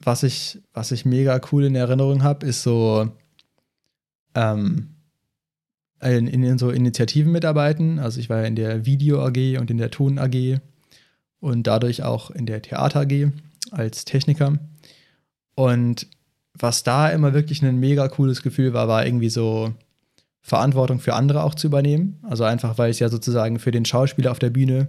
[0.00, 3.08] was ich, was ich mega cool in Erinnerung habe, ist so
[4.34, 4.88] ähm,
[6.02, 7.98] in, in so Initiativen mitarbeiten.
[7.98, 10.60] Also ich war ja in der Video AG und in der Ton AG
[11.40, 13.32] und dadurch auch in der Theater AG
[13.70, 14.58] als Techniker.
[15.54, 16.06] Und
[16.52, 19.72] was da immer wirklich ein mega cooles Gefühl war, war irgendwie so
[20.40, 22.18] Verantwortung für andere auch zu übernehmen.
[22.22, 24.88] Also einfach, weil es ja sozusagen für den Schauspieler auf der Bühne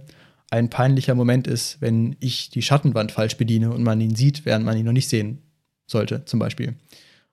[0.50, 4.64] ein peinlicher Moment ist, wenn ich die Schattenwand falsch bediene und man ihn sieht, während
[4.64, 5.42] man ihn noch nicht sehen
[5.86, 6.74] sollte, zum Beispiel.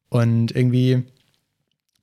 [0.10, 1.04] Und irgendwie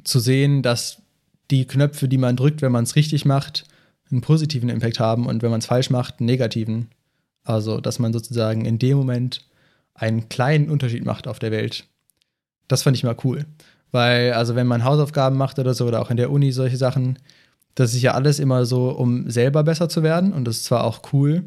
[0.05, 1.03] zu sehen, dass
[1.51, 3.65] die Knöpfe, die man drückt, wenn man es richtig macht,
[4.11, 6.89] einen positiven Impact haben und wenn man es falsch macht, einen negativen.
[7.45, 9.47] Also, dass man sozusagen in dem Moment
[9.95, 11.85] einen kleinen Unterschied macht auf der Welt.
[12.69, 13.47] Das fand ich mal cool.
[13.91, 17.19] Weil, also, wenn man Hausaufgaben macht oder so, oder auch in der Uni solche Sachen,
[17.75, 20.33] das ist ja alles immer so, um selber besser zu werden.
[20.33, 21.45] Und das ist zwar auch cool,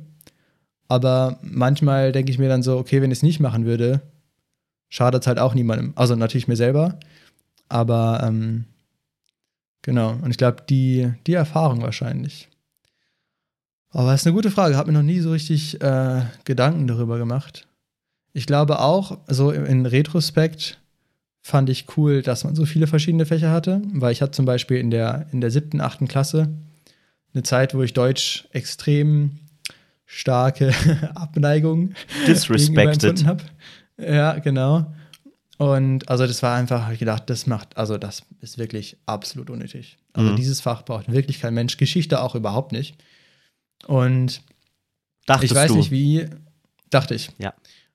[0.88, 4.02] aber manchmal denke ich mir dann so, okay, wenn ich es nicht machen würde,
[4.90, 5.94] schadet es halt auch niemandem.
[5.96, 7.00] Also natürlich mir selber,
[7.70, 8.66] aber ähm,
[9.82, 10.12] genau.
[10.22, 12.50] Und ich glaube, die, die Erfahrung wahrscheinlich.
[13.90, 14.76] Aber das ist eine gute Frage.
[14.76, 17.68] Habe mir noch nie so richtig äh, Gedanken darüber gemacht.
[18.34, 20.80] Ich glaube auch, so in Retrospekt
[21.46, 24.78] fand ich cool, dass man so viele verschiedene Fächer hatte, weil ich hatte zum Beispiel
[24.78, 26.50] in der, in der siebten, achten Klasse
[27.34, 29.40] eine Zeit, wo ich Deutsch extrem
[30.06, 30.74] starke
[31.16, 31.94] Abneigung
[32.28, 33.26] Disrespected.
[33.26, 33.44] habe.
[33.98, 34.94] Ja, genau.
[35.58, 39.50] Und also das war einfach, habe ich gedacht, das macht, also das ist wirklich absolut
[39.50, 39.98] unnötig.
[40.14, 40.36] Also Mhm.
[40.36, 42.96] dieses Fach braucht wirklich kein Mensch, Geschichte auch überhaupt nicht.
[43.88, 44.42] Und
[45.26, 45.78] Dachtest ich weiß du?
[45.78, 46.26] nicht, wie,
[46.90, 47.30] dachte ich.
[47.38, 47.54] Ja.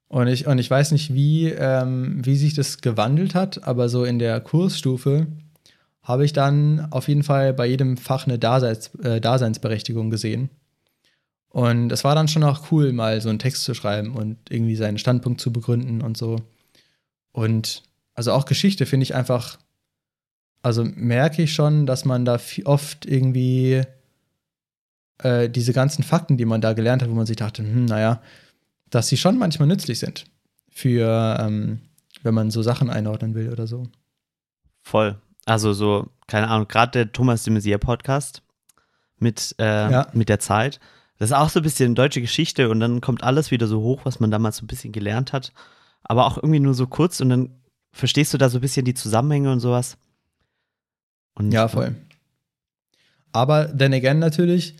[0.09, 4.05] Und ich, und ich weiß nicht, wie, ähm, wie sich das gewandelt hat, aber so
[4.05, 5.27] in der Kursstufe
[6.03, 10.49] habe ich dann auf jeden Fall bei jedem Fach eine Daseins, äh, Daseinsberechtigung gesehen.
[11.51, 14.77] Und es war dann schon auch cool, mal so einen Text zu schreiben und irgendwie
[14.77, 16.37] seinen Standpunkt zu begründen und so.
[17.33, 17.83] Und
[18.15, 19.59] also auch Geschichte finde ich einfach,
[20.63, 23.83] also merke ich schon, dass man da oft irgendwie
[25.19, 28.23] äh, diese ganzen Fakten, die man da gelernt hat, wo man sich dachte, hm, naja,
[28.91, 30.25] dass sie schon manchmal nützlich sind
[30.71, 31.81] für, ähm,
[32.23, 33.89] wenn man so Sachen einordnen will oder so.
[34.83, 35.21] Voll.
[35.45, 38.43] Also so, keine Ahnung, gerade der Thomas de Maizière Podcast
[39.19, 40.07] mit, äh, Ja.
[40.13, 40.79] mit der Zeit.
[41.19, 44.03] Das ist auch so ein bisschen deutsche Geschichte und dann kommt alles wieder so hoch,
[44.05, 45.53] was man damals so ein bisschen gelernt hat.
[46.03, 47.51] Aber auch irgendwie nur so kurz und dann
[47.93, 49.97] verstehst du da so ein bisschen die Zusammenhänge und sowas.
[51.35, 51.97] Und, Ja, voll.
[53.33, 54.77] Aber then again natürlich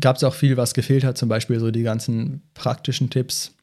[0.00, 3.54] gab es auch viel, was gefehlt hat, zum Beispiel so die ganzen praktischen Tipps.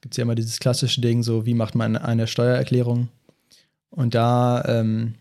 [0.00, 3.08] Gibt es ja immer dieses klassische Ding, so wie macht man eine Steuererklärung.
[3.90, 5.14] Und da ähm,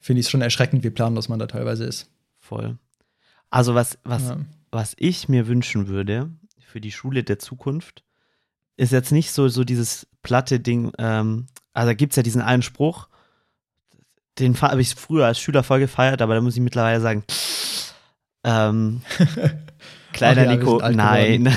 [0.00, 2.08] finde ich es schon erschreckend, wie planlos man da teilweise ist.
[2.38, 2.78] Voll.
[3.50, 4.38] Also was, was, Ja.
[4.70, 8.04] was ich mir wünschen würde für die Schule der Zukunft,
[8.76, 12.40] ist jetzt nicht so, so dieses platte Ding, ähm, also da gibt es ja diesen
[12.40, 13.08] einen Spruch,
[14.38, 17.24] den habe ich früher als Schüler voll gefeiert, aber da muss ich mittlerweile sagen,
[18.44, 19.02] ähm,
[20.12, 21.56] kleiner ja, Nico, nein.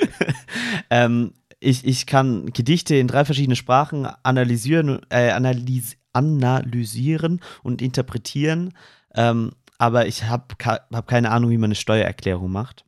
[0.90, 8.74] ähm, ich, ich kann Gedichte in drei verschiedene Sprachen analysieren, äh, analys analysieren und interpretieren,
[9.14, 12.84] ähm, aber ich habe hab keine Ahnung, wie man eine Steuererklärung macht.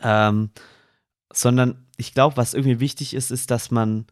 [0.00, 0.50] Ähm,
[1.32, 4.06] sondern ich glaube, was irgendwie wichtig ist, ist, dass man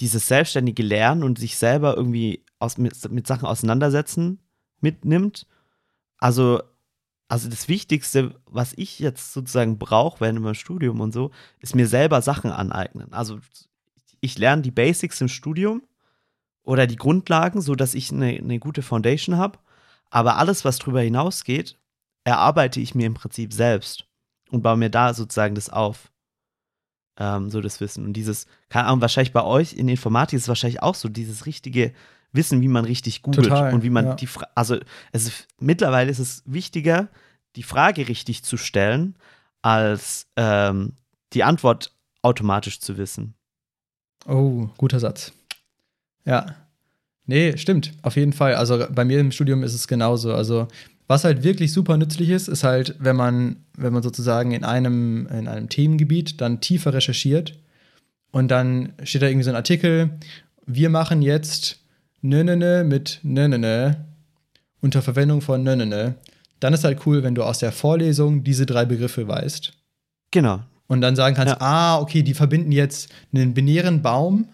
[0.00, 4.40] dieses selbstständige Lernen und sich selber irgendwie aus, mit, mit Sachen auseinandersetzen
[4.80, 5.46] mitnimmt.
[6.18, 6.62] Also,
[7.28, 11.86] also das Wichtigste, was ich jetzt sozusagen brauche während meinem Studium und so, ist mir
[11.86, 13.12] selber Sachen aneignen.
[13.12, 13.38] Also
[14.20, 15.82] ich lerne die Basics im Studium
[16.62, 19.58] oder die Grundlagen, so dass ich eine, eine gute Foundation habe.
[20.10, 21.78] Aber alles, was darüber hinausgeht,
[22.24, 24.06] erarbeite ich mir im Prinzip selbst
[24.50, 26.10] und baue mir da sozusagen das auf.
[27.18, 28.06] Ähm, so das Wissen.
[28.06, 31.44] Und dieses, keine Ahnung, wahrscheinlich bei euch in Informatik ist es wahrscheinlich auch so, dieses
[31.44, 31.92] richtige
[32.32, 34.14] Wissen, wie man richtig googelt Total, und wie man ja.
[34.14, 34.76] die Fra also
[35.12, 37.08] es ist, mittlerweile ist es wichtiger,
[37.56, 39.16] die Frage richtig zu stellen,
[39.62, 40.92] als ähm,
[41.32, 43.34] die Antwort automatisch zu wissen.
[44.26, 45.32] Oh, guter Satz.
[46.24, 46.54] Ja.
[47.26, 48.54] Nee, stimmt, auf jeden Fall.
[48.54, 50.32] Also bei mir im Studium ist es genauso.
[50.32, 50.68] Also
[51.08, 55.26] was halt wirklich super nützlich ist, ist halt, wenn man, wenn man sozusagen in einem,
[55.26, 57.58] in einem Themengebiet dann tiefer recherchiert
[58.30, 60.10] und dann steht da irgendwie so ein Artikel,
[60.66, 61.80] wir machen jetzt
[62.20, 64.04] Nönene mit Nönene
[64.80, 66.14] unter Verwendung von Nönene.
[66.60, 69.72] Dann ist halt cool, wenn du aus der Vorlesung diese drei Begriffe weißt
[70.30, 70.60] Genau.
[70.88, 71.60] und dann sagen kannst, Ja.
[71.60, 74.48] ah, okay, die verbinden jetzt einen binären Baum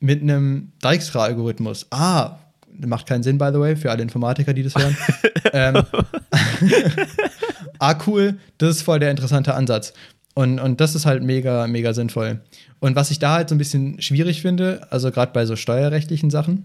[0.00, 1.86] mit einem Dijkstra-Algorithmus.
[1.90, 2.38] Ah,
[2.86, 4.96] macht keinen Sinn, by the way, für alle Informatiker, die das hören.
[5.52, 5.82] ähm,
[7.80, 9.92] ah, cool, das ist voll der interessante Ansatz.
[10.38, 12.40] Und, und das ist halt mega, mega sinnvoll.
[12.78, 16.30] Und was ich da halt so ein bisschen schwierig finde, also gerade bei so steuerrechtlichen
[16.30, 16.64] Sachen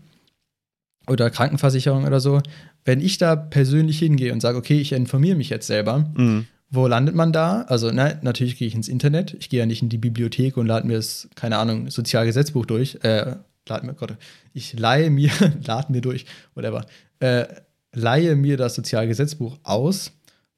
[1.07, 2.39] oder Krankenversicherung oder so,
[2.85, 6.45] wenn ich da persönlich hingehe und sage, okay, ich informiere mich jetzt selber, Mhm.
[6.69, 7.63] wo landet man da?
[7.63, 9.35] Also, ne, natürlich gehe ich ins Internet.
[9.39, 12.99] Ich gehe ja nicht in die Bibliothek und lade mir das, keine Ahnung, Sozialgesetzbuch durch.
[13.01, 14.15] Äh, lade mir, Gott,
[14.53, 15.31] ich leihe mir,
[15.65, 16.85] lade mir durch, whatever.
[17.19, 17.45] Äh,
[17.91, 20.11] leihe mir das Sozialgesetzbuch aus,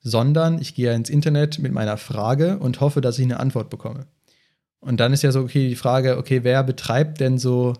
[0.07, 4.05] sondern ich gehe ins Internet mit meiner Frage und hoffe, dass ich eine Antwort bekomme.
[4.79, 7.73] Und dann ist ja so, okay, die Frage, okay, wer betreibt denn so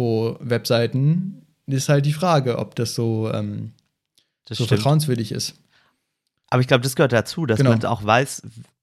[0.00, 1.46] Jura-Info-Webseiten?
[1.66, 3.72] Ist halt die Frage, ob das so, ähm,
[4.46, 4.80] Das so stimmt.
[4.80, 5.54] vertrauenswürdig ist.
[6.48, 7.70] Aber ich glaube, das gehört dazu, dass Genau.
[7.70, 8.42] man auch weiß,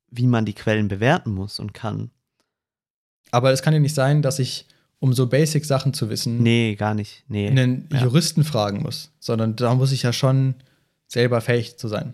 [0.09, 2.09] wie man die Quellen bewerten muss und kann.
[3.31, 4.65] Aber es kann ja nicht sein, dass ich,
[4.99, 7.25] um so Basic-Sachen zu wissen, Nee, gar nicht.
[7.27, 7.49] Nee.
[7.49, 8.03] einen Ja.
[8.03, 10.55] Juristen fragen muss, sondern da muss ich ja schon
[11.07, 12.13] selber fähig zu sein.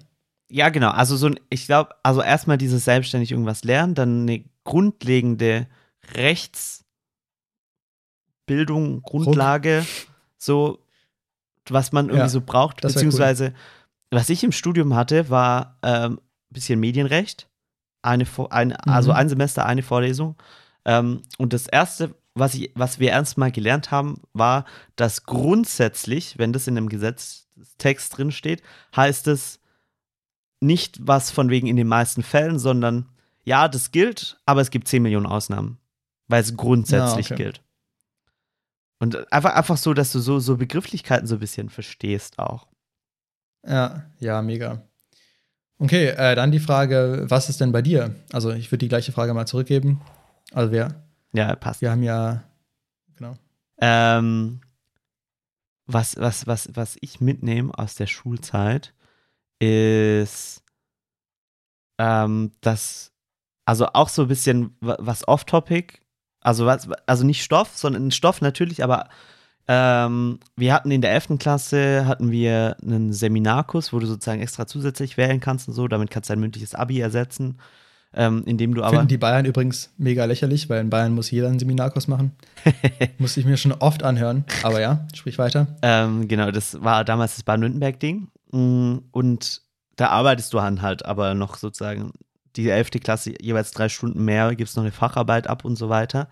[0.50, 0.92] Ja, genau.
[0.92, 5.68] Also so ein, ich glaube, also erstmal dieses selbstständig irgendwas lernen, dann eine grundlegende
[6.16, 6.86] Rechtsbildung,
[9.02, 9.86] Grundlage,
[10.38, 10.80] so
[11.70, 12.94] was man irgendwie Ja, so braucht, wär cool.
[12.94, 13.54] beziehungsweise
[14.12, 16.20] was ich im Studium hatte, war ähm,
[16.50, 17.50] bisschen Medienrecht,
[18.04, 19.18] eine, Vor- eine also Mhm.
[19.18, 20.36] ein Semester eine Vorlesung.
[20.86, 24.66] Ähm, und das erste, was, ich, was wir ernst mal gelernt haben, war,
[24.96, 28.64] dass grundsätzlich, wenn das in einem Gesetzestext drin steht,
[28.96, 29.60] heißt es
[30.60, 33.10] nicht was von wegen in den meisten Fällen, sondern
[33.44, 35.78] ja, das gilt, aber es gibt 10 Millionen Ausnahmen,
[36.28, 37.44] weil es grundsätzlich Ja, okay.
[37.44, 37.62] gilt.
[39.00, 42.68] Und einfach, einfach so, dass du so, so Begrifflichkeiten so ein bisschen verstehst auch.
[43.68, 44.82] Ja, ja, mega.
[45.80, 48.16] Okay, äh, dann die Frage, was ist denn bei dir?
[48.32, 50.00] Also ich würde die gleiche Frage mal zurückgeben.
[50.54, 51.03] Also wir,
[51.34, 51.82] Ja, passt.
[51.82, 52.44] wir haben ja,
[53.16, 53.36] genau.
[53.80, 54.62] Ähm,
[55.86, 58.94] was, was, was, was ich mitnehme aus der Schulzeit
[59.60, 60.64] ist,
[61.98, 63.12] ähm, dass,
[63.66, 66.00] also auch so ein bisschen wa- was off-topic,
[66.42, 69.10] also was, also nicht Stoff, sondern Stoff natürlich, aber
[69.68, 71.38] ähm, wir hatten in der 11.
[71.40, 76.12] Klasse hatten wir einen Seminarkurs, wo du sozusagen extra zusätzlich wählen kannst und so, damit
[76.12, 77.60] kannst du dein mündliches Abi ersetzen,
[78.16, 81.48] ähm, indem du aber Finden die Bayern übrigens mega lächerlich, weil in Bayern muss jeder
[81.48, 82.32] einen Seminarkurs machen.
[83.18, 84.46] Muss ich mir schon oft anhören.
[84.62, 85.68] Aber ja, sprich weiter.
[85.82, 88.28] Ähm, genau, das war damals das Baden-Württemberg-Ding.
[88.52, 89.62] Mm, Und
[89.96, 92.12] da arbeitest du dann halt aber noch sozusagen
[92.56, 92.92] die 11.
[93.04, 96.30] Klasse jeweils drei Stunden mehr, gibst noch eine Facharbeit ab und so weiter.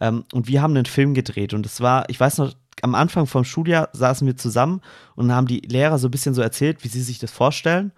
[0.00, 3.26] Ähm, und wir haben einen Film gedreht und es war, ich weiß noch, am Anfang
[3.26, 4.80] vom Schuljahr saßen wir zusammen
[5.14, 7.92] und haben die Lehrer so ein bisschen so erzählt, wie sie sich das vorstellen.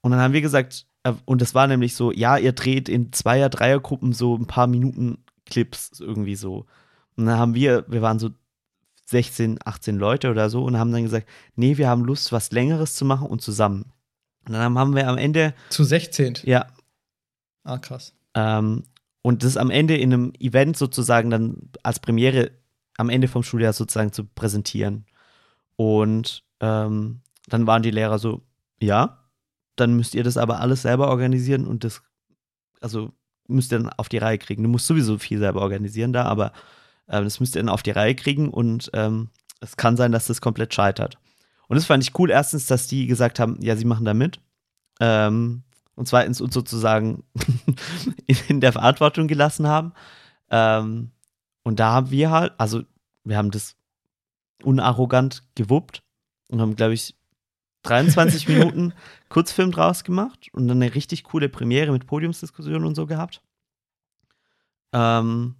[0.00, 0.86] Und dann haben wir gesagt,
[1.26, 5.18] und das war nämlich so, ja, ihr dreht in Zweier-, Dreiergruppen so ein paar Minuten
[5.46, 6.66] Clips irgendwie so.
[7.16, 8.30] Und dann haben wir, wir waren so
[9.06, 12.94] 16, 18 Leute oder so und haben dann gesagt, nee, wir haben Lust, was Längeres
[12.94, 13.92] zu machen und zusammen.
[14.46, 16.38] Und dann haben wir am Ende, Zu 16.
[16.44, 16.66] ja,
[17.64, 18.14] Ah, krass.
[18.34, 18.84] ähm,
[19.22, 22.50] und das am Ende in einem Event sozusagen dann als Premiere
[22.98, 25.06] am Ende vom Schuljahr sozusagen zu präsentieren.
[25.76, 28.42] Und ähm, dann waren die Lehrer so,
[28.80, 29.23] ja,
[29.76, 32.02] dann müsst ihr das aber alles selber organisieren und das,
[32.80, 33.12] also
[33.48, 34.62] müsst ihr dann auf die Reihe kriegen.
[34.62, 36.52] Du musst sowieso viel selber organisieren da, aber
[37.08, 40.26] ähm, das müsst ihr dann auf die Reihe kriegen und ähm, es kann sein, dass
[40.26, 41.18] das komplett scheitert.
[41.68, 42.30] Und das fand ich cool.
[42.30, 44.40] Erstens, dass die gesagt haben, ja, sie machen da mit.
[45.00, 45.62] Ähm,
[45.94, 47.24] und zweitens uns sozusagen
[48.26, 49.92] in, in der Verantwortung gelassen haben.
[50.50, 51.10] Ähm,
[51.62, 52.82] und da haben wir halt, also
[53.24, 53.76] wir haben das
[54.62, 56.02] unarrogant gewuppt
[56.48, 57.16] und haben, glaube ich,
[57.84, 58.92] 23 Minuten
[59.28, 63.42] Kurzfilm draus gemacht und dann eine richtig coole Premiere mit Podiumsdiskussion und so gehabt.
[64.92, 65.54] Ähm,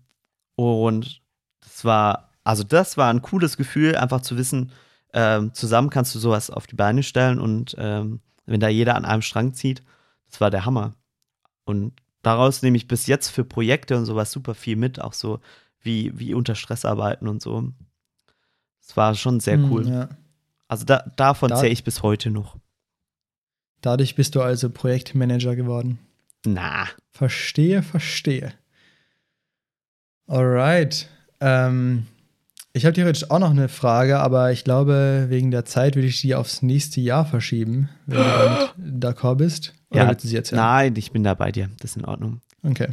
[0.56, 1.22] und
[1.60, 4.72] das war, also das war ein cooles Gefühl, einfach zu wissen,
[5.12, 9.04] ähm, zusammen kannst du sowas auf die Beine stellen und ähm, wenn da jeder an
[9.04, 9.82] einem Strang zieht,
[10.30, 10.94] das war der Hammer.
[11.64, 15.40] Und daraus nehme ich bis jetzt für Projekte und sowas super viel mit, auch so
[15.80, 17.72] wie, wie unter Stress arbeiten und so.
[18.80, 19.88] Das war schon sehr Hm, cool.
[19.88, 20.08] Ja.
[20.74, 22.56] Also da, davon Da- zähle ich bis heute noch.
[23.80, 25.98] Dadurch bist du also Projektmanager geworden.
[26.44, 28.52] Na, Verstehe, verstehe.
[30.26, 31.08] Alright.
[31.40, 32.06] Ähm,
[32.72, 36.20] ich habe theoretisch auch noch eine Frage, aber ich glaube, wegen der Zeit würde ich
[36.20, 39.74] die aufs nächste Jahr verschieben, wenn du damit d'accord bist.
[39.90, 41.70] Oder Ja, willst du sie jetzt nein, ich bin da bei dir.
[41.80, 42.40] Das ist in Ordnung.
[42.64, 42.88] Okay.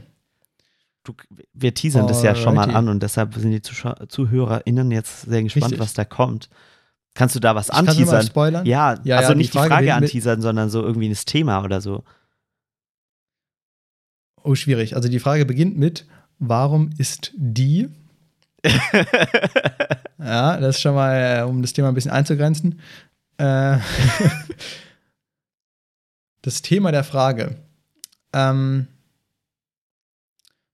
[1.03, 1.13] Du,
[1.53, 2.77] wir teasern das ja schon mal Alrighty.
[2.77, 5.79] an und deshalb sind die Zuschau ZuhörerInnen jetzt sehr gespannt, Richtig.
[5.79, 6.47] was da kommt.
[7.13, 8.23] Kannst du da was Ich kann nur mal anteasern?
[8.23, 8.65] spoilern.
[8.65, 11.25] Ja, Ja, also ja, die nicht die Frage Frage, mit- anteasern, sondern so irgendwie das
[11.25, 12.03] Thema oder so.
[14.43, 14.95] Oh, schwierig.
[14.95, 16.05] Also die Frage beginnt mit,
[16.39, 17.89] warum ist die?
[20.23, 22.79] Ja, das ist schon mal, äh, um das Thema ein bisschen einzugrenzen.
[23.37, 23.79] Äh,
[26.43, 27.55] das Thema der Frage.
[28.31, 28.87] Ähm,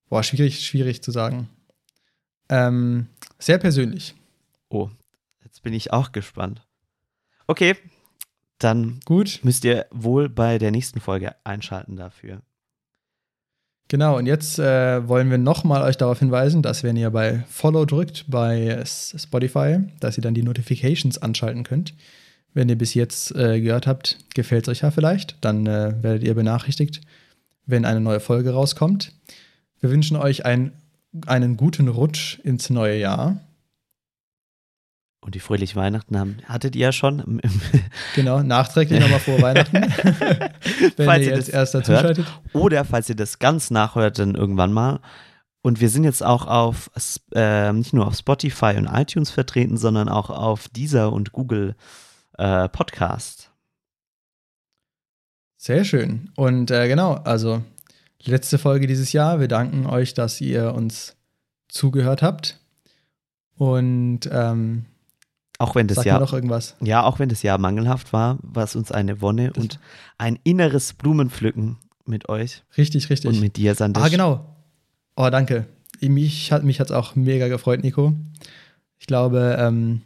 [0.10, 1.48] boah, schwierig, schwierig zu sagen.
[2.50, 3.08] Ähm,
[3.40, 4.16] sehr persönlich.
[4.70, 4.90] oh,
[5.58, 6.62] jetzt bin ich auch gespannt.
[7.48, 7.76] Okay,
[8.60, 12.42] dann Gut, müsst ihr wohl bei der nächsten Folge einschalten dafür.
[13.88, 14.18] genau.
[14.18, 18.26] Und jetzt äh, wollen wir nochmal euch darauf hinweisen, dass wenn ihr bei Follow drückt
[18.28, 21.96] bei Spotify, dass ihr dann die Notifications anschalten könnt.
[22.54, 26.24] Wenn ihr bis jetzt äh, gehört habt, gefällt es euch ja vielleicht, dann äh, werdet
[26.24, 27.02] ihr benachrichtigt,
[27.66, 29.12] wenn eine neue Folge rauskommt.
[29.80, 30.72] Wir wünschen euch ein,
[31.26, 33.40] einen guten Rutsch ins neue Jahr.
[35.28, 37.42] Und die fröhliche Weihnachten haben, hattet ihr ja schon.
[38.16, 39.74] Genau, nachträglich nochmal frohe Weihnachten.
[40.96, 42.02] wenn Falls ihr ihr jetzt das erst dazu hört.
[42.02, 42.26] schaltet.
[42.54, 45.02] Oder falls ihr das ganz nachhört, dann irgendwann mal.
[45.62, 46.90] Und wir sind jetzt auch auf,
[47.36, 51.76] äh, nicht nur auf Spotify und iTunes vertreten, sondern auch auf Deezer und Google
[52.38, 53.52] äh, Podcast.
[55.58, 56.32] Sehr schön.
[56.38, 57.62] Und äh, genau, also
[58.24, 59.42] letzte Folge dieses Jahr.
[59.42, 61.18] Wir danken euch, dass ihr uns
[61.68, 62.62] zugehört habt.
[63.58, 64.86] Und ähm,
[65.60, 66.76] Auch wenn das sag Jahr, noch irgendwas.
[66.82, 69.80] ja, auch wenn das Jahr mangelhaft war, war es uns eine Wonne Das- und
[70.18, 73.30] ein inneres Blumenpflücken mit euch Richtig, richtig.
[73.30, 74.04] und mit dir, Sandisch.
[74.04, 74.46] ah, genau.
[75.16, 75.66] Oh, danke.
[76.02, 78.14] mich hat mich hat's auch mega gefreut, Nico.
[79.00, 80.02] Ich glaube, ähm,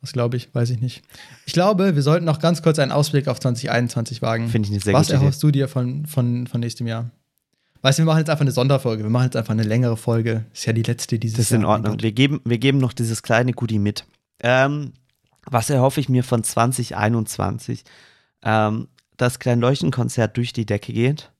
[0.00, 1.02] was glaube ich, weiß ich nicht.
[1.44, 4.48] Ich glaube, wir sollten noch ganz kurz einen Ausblick auf 2021 wagen.
[4.48, 7.10] Finde ich eine sehr was erhoffst du dir von, von, von nächstem Jahr?
[7.82, 9.02] Weißt du, wir machen jetzt einfach eine Sonderfolge.
[9.02, 10.44] Wir machen jetzt einfach eine längere Folge.
[10.54, 11.60] Ist ja die letzte dieses Das ist Jahr.
[11.60, 12.02] in Ordnung.
[12.02, 14.04] Wir geben, wir geben noch dieses kleine Goodie mit.
[14.42, 14.92] Ähm,
[15.46, 17.84] was erhoffe ich mir von 2021?
[18.42, 21.30] Ähm, das Kleinleuchtenkonzert durch die Decke geht.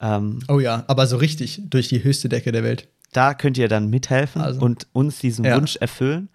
[0.00, 2.88] Ähm, Oh ja, aber so richtig durch die höchste Decke der Welt.
[3.12, 4.60] da könnt ihr dann mithelfen Also.
[4.60, 5.56] und uns diesen Ja.
[5.56, 6.28] Wunsch erfüllen.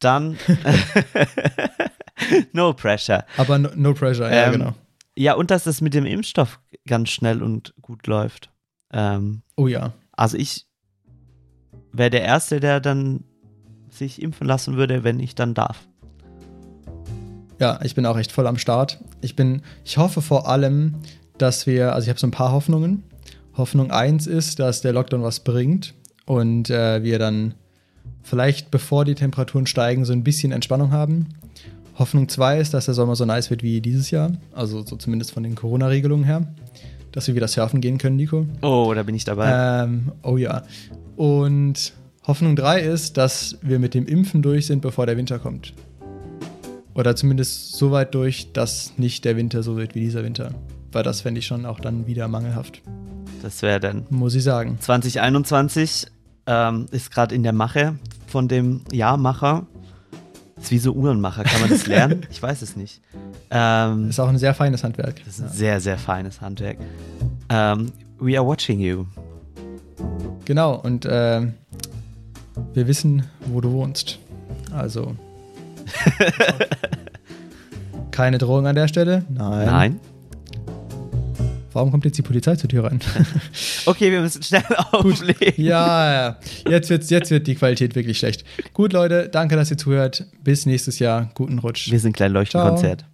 [0.00, 0.36] Dann
[2.52, 3.24] no pressure.
[3.36, 4.74] Aber no, no pressure, ja, Ähm, genau.
[5.18, 8.50] Ja, und dass es mit dem Impfstoff ganz schnell und gut läuft.
[8.92, 9.94] Ähm, Oh ja.
[10.12, 10.66] also ich
[11.92, 13.24] wäre der Erste, der dann
[13.96, 15.86] sich impfen lassen würde, wenn ich dann darf.
[17.58, 18.98] Ja, ich bin auch echt voll am Start.
[19.20, 20.96] Ich bin, ich hoffe vor allem,
[21.38, 23.02] dass wir, also ich habe so ein paar Hoffnungen.
[23.56, 25.94] Hoffnung 1 ist, dass der Lockdown was bringt
[26.26, 27.54] und äh, wir dann
[28.22, 31.28] vielleicht, bevor die Temperaturen steigen, so ein bisschen Entspannung haben.
[31.98, 35.32] Hoffnung 2 ist, dass der Sommer so nice wird wie dieses Jahr, also so zumindest
[35.32, 36.46] von den Corona-Regelungen her,
[37.12, 38.46] dass wir wieder surfen gehen können, Nico.
[38.60, 39.84] Oh, da bin ich dabei.
[39.84, 40.64] Ähm, oh ja.
[41.16, 41.94] Und
[42.26, 45.74] Hoffnung 3 ist, dass wir mit dem Impfen durch sind, bevor der Winter kommt.
[46.94, 50.50] Oder zumindest so weit durch, dass nicht der Winter so wird wie dieser Winter.
[50.92, 52.80] Weil das fände ich schon auch dann wieder mangelhaft,
[53.42, 54.78] Das wäre dann muss ich sagen.
[54.80, 56.06] 2021
[56.46, 57.96] ähm, ist gerade in der Mache
[58.26, 59.66] von dem Jahrmacher.
[60.60, 61.44] Ist wie so Uhrenmacher.
[61.44, 62.26] Kann man das lernen?
[62.30, 63.02] ich weiß es nicht.
[63.50, 65.16] Ähm, Ist auch ein sehr feines Handwerk.
[65.26, 66.78] das ist ein sehr, sehr feines Handwerk.
[67.50, 69.04] Ähm, we are watching you.
[70.46, 71.42] Genau, und äh,
[72.74, 74.18] wir wissen, wo du wohnst.
[74.72, 75.16] Also.
[78.10, 79.24] Keine Drohung an der Stelle?
[79.28, 79.66] Nein.
[79.66, 80.00] Nein.
[81.72, 83.00] Warum kommt jetzt die Polizei zur Tür rein?
[83.88, 85.64] Okay, wir müssen schnell auflegen.
[85.64, 86.38] Ja, ja.
[86.68, 88.44] Jetzt, wird's, jetzt wird die Qualität wirklich schlecht.
[88.72, 90.24] Gut, Leute, danke, dass ihr zuhört.
[90.42, 91.30] Bis nächstes Jahr.
[91.34, 91.88] Guten Rutsch.
[91.92, 93.04] Wir sind klein Leuchtenkonzert.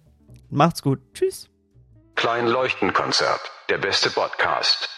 [0.49, 0.99] Macht's gut.
[1.13, 1.47] Tschüss.
[2.15, 3.41] Klein Leuchtenkonzert.
[3.69, 4.92] Der beste Podcast.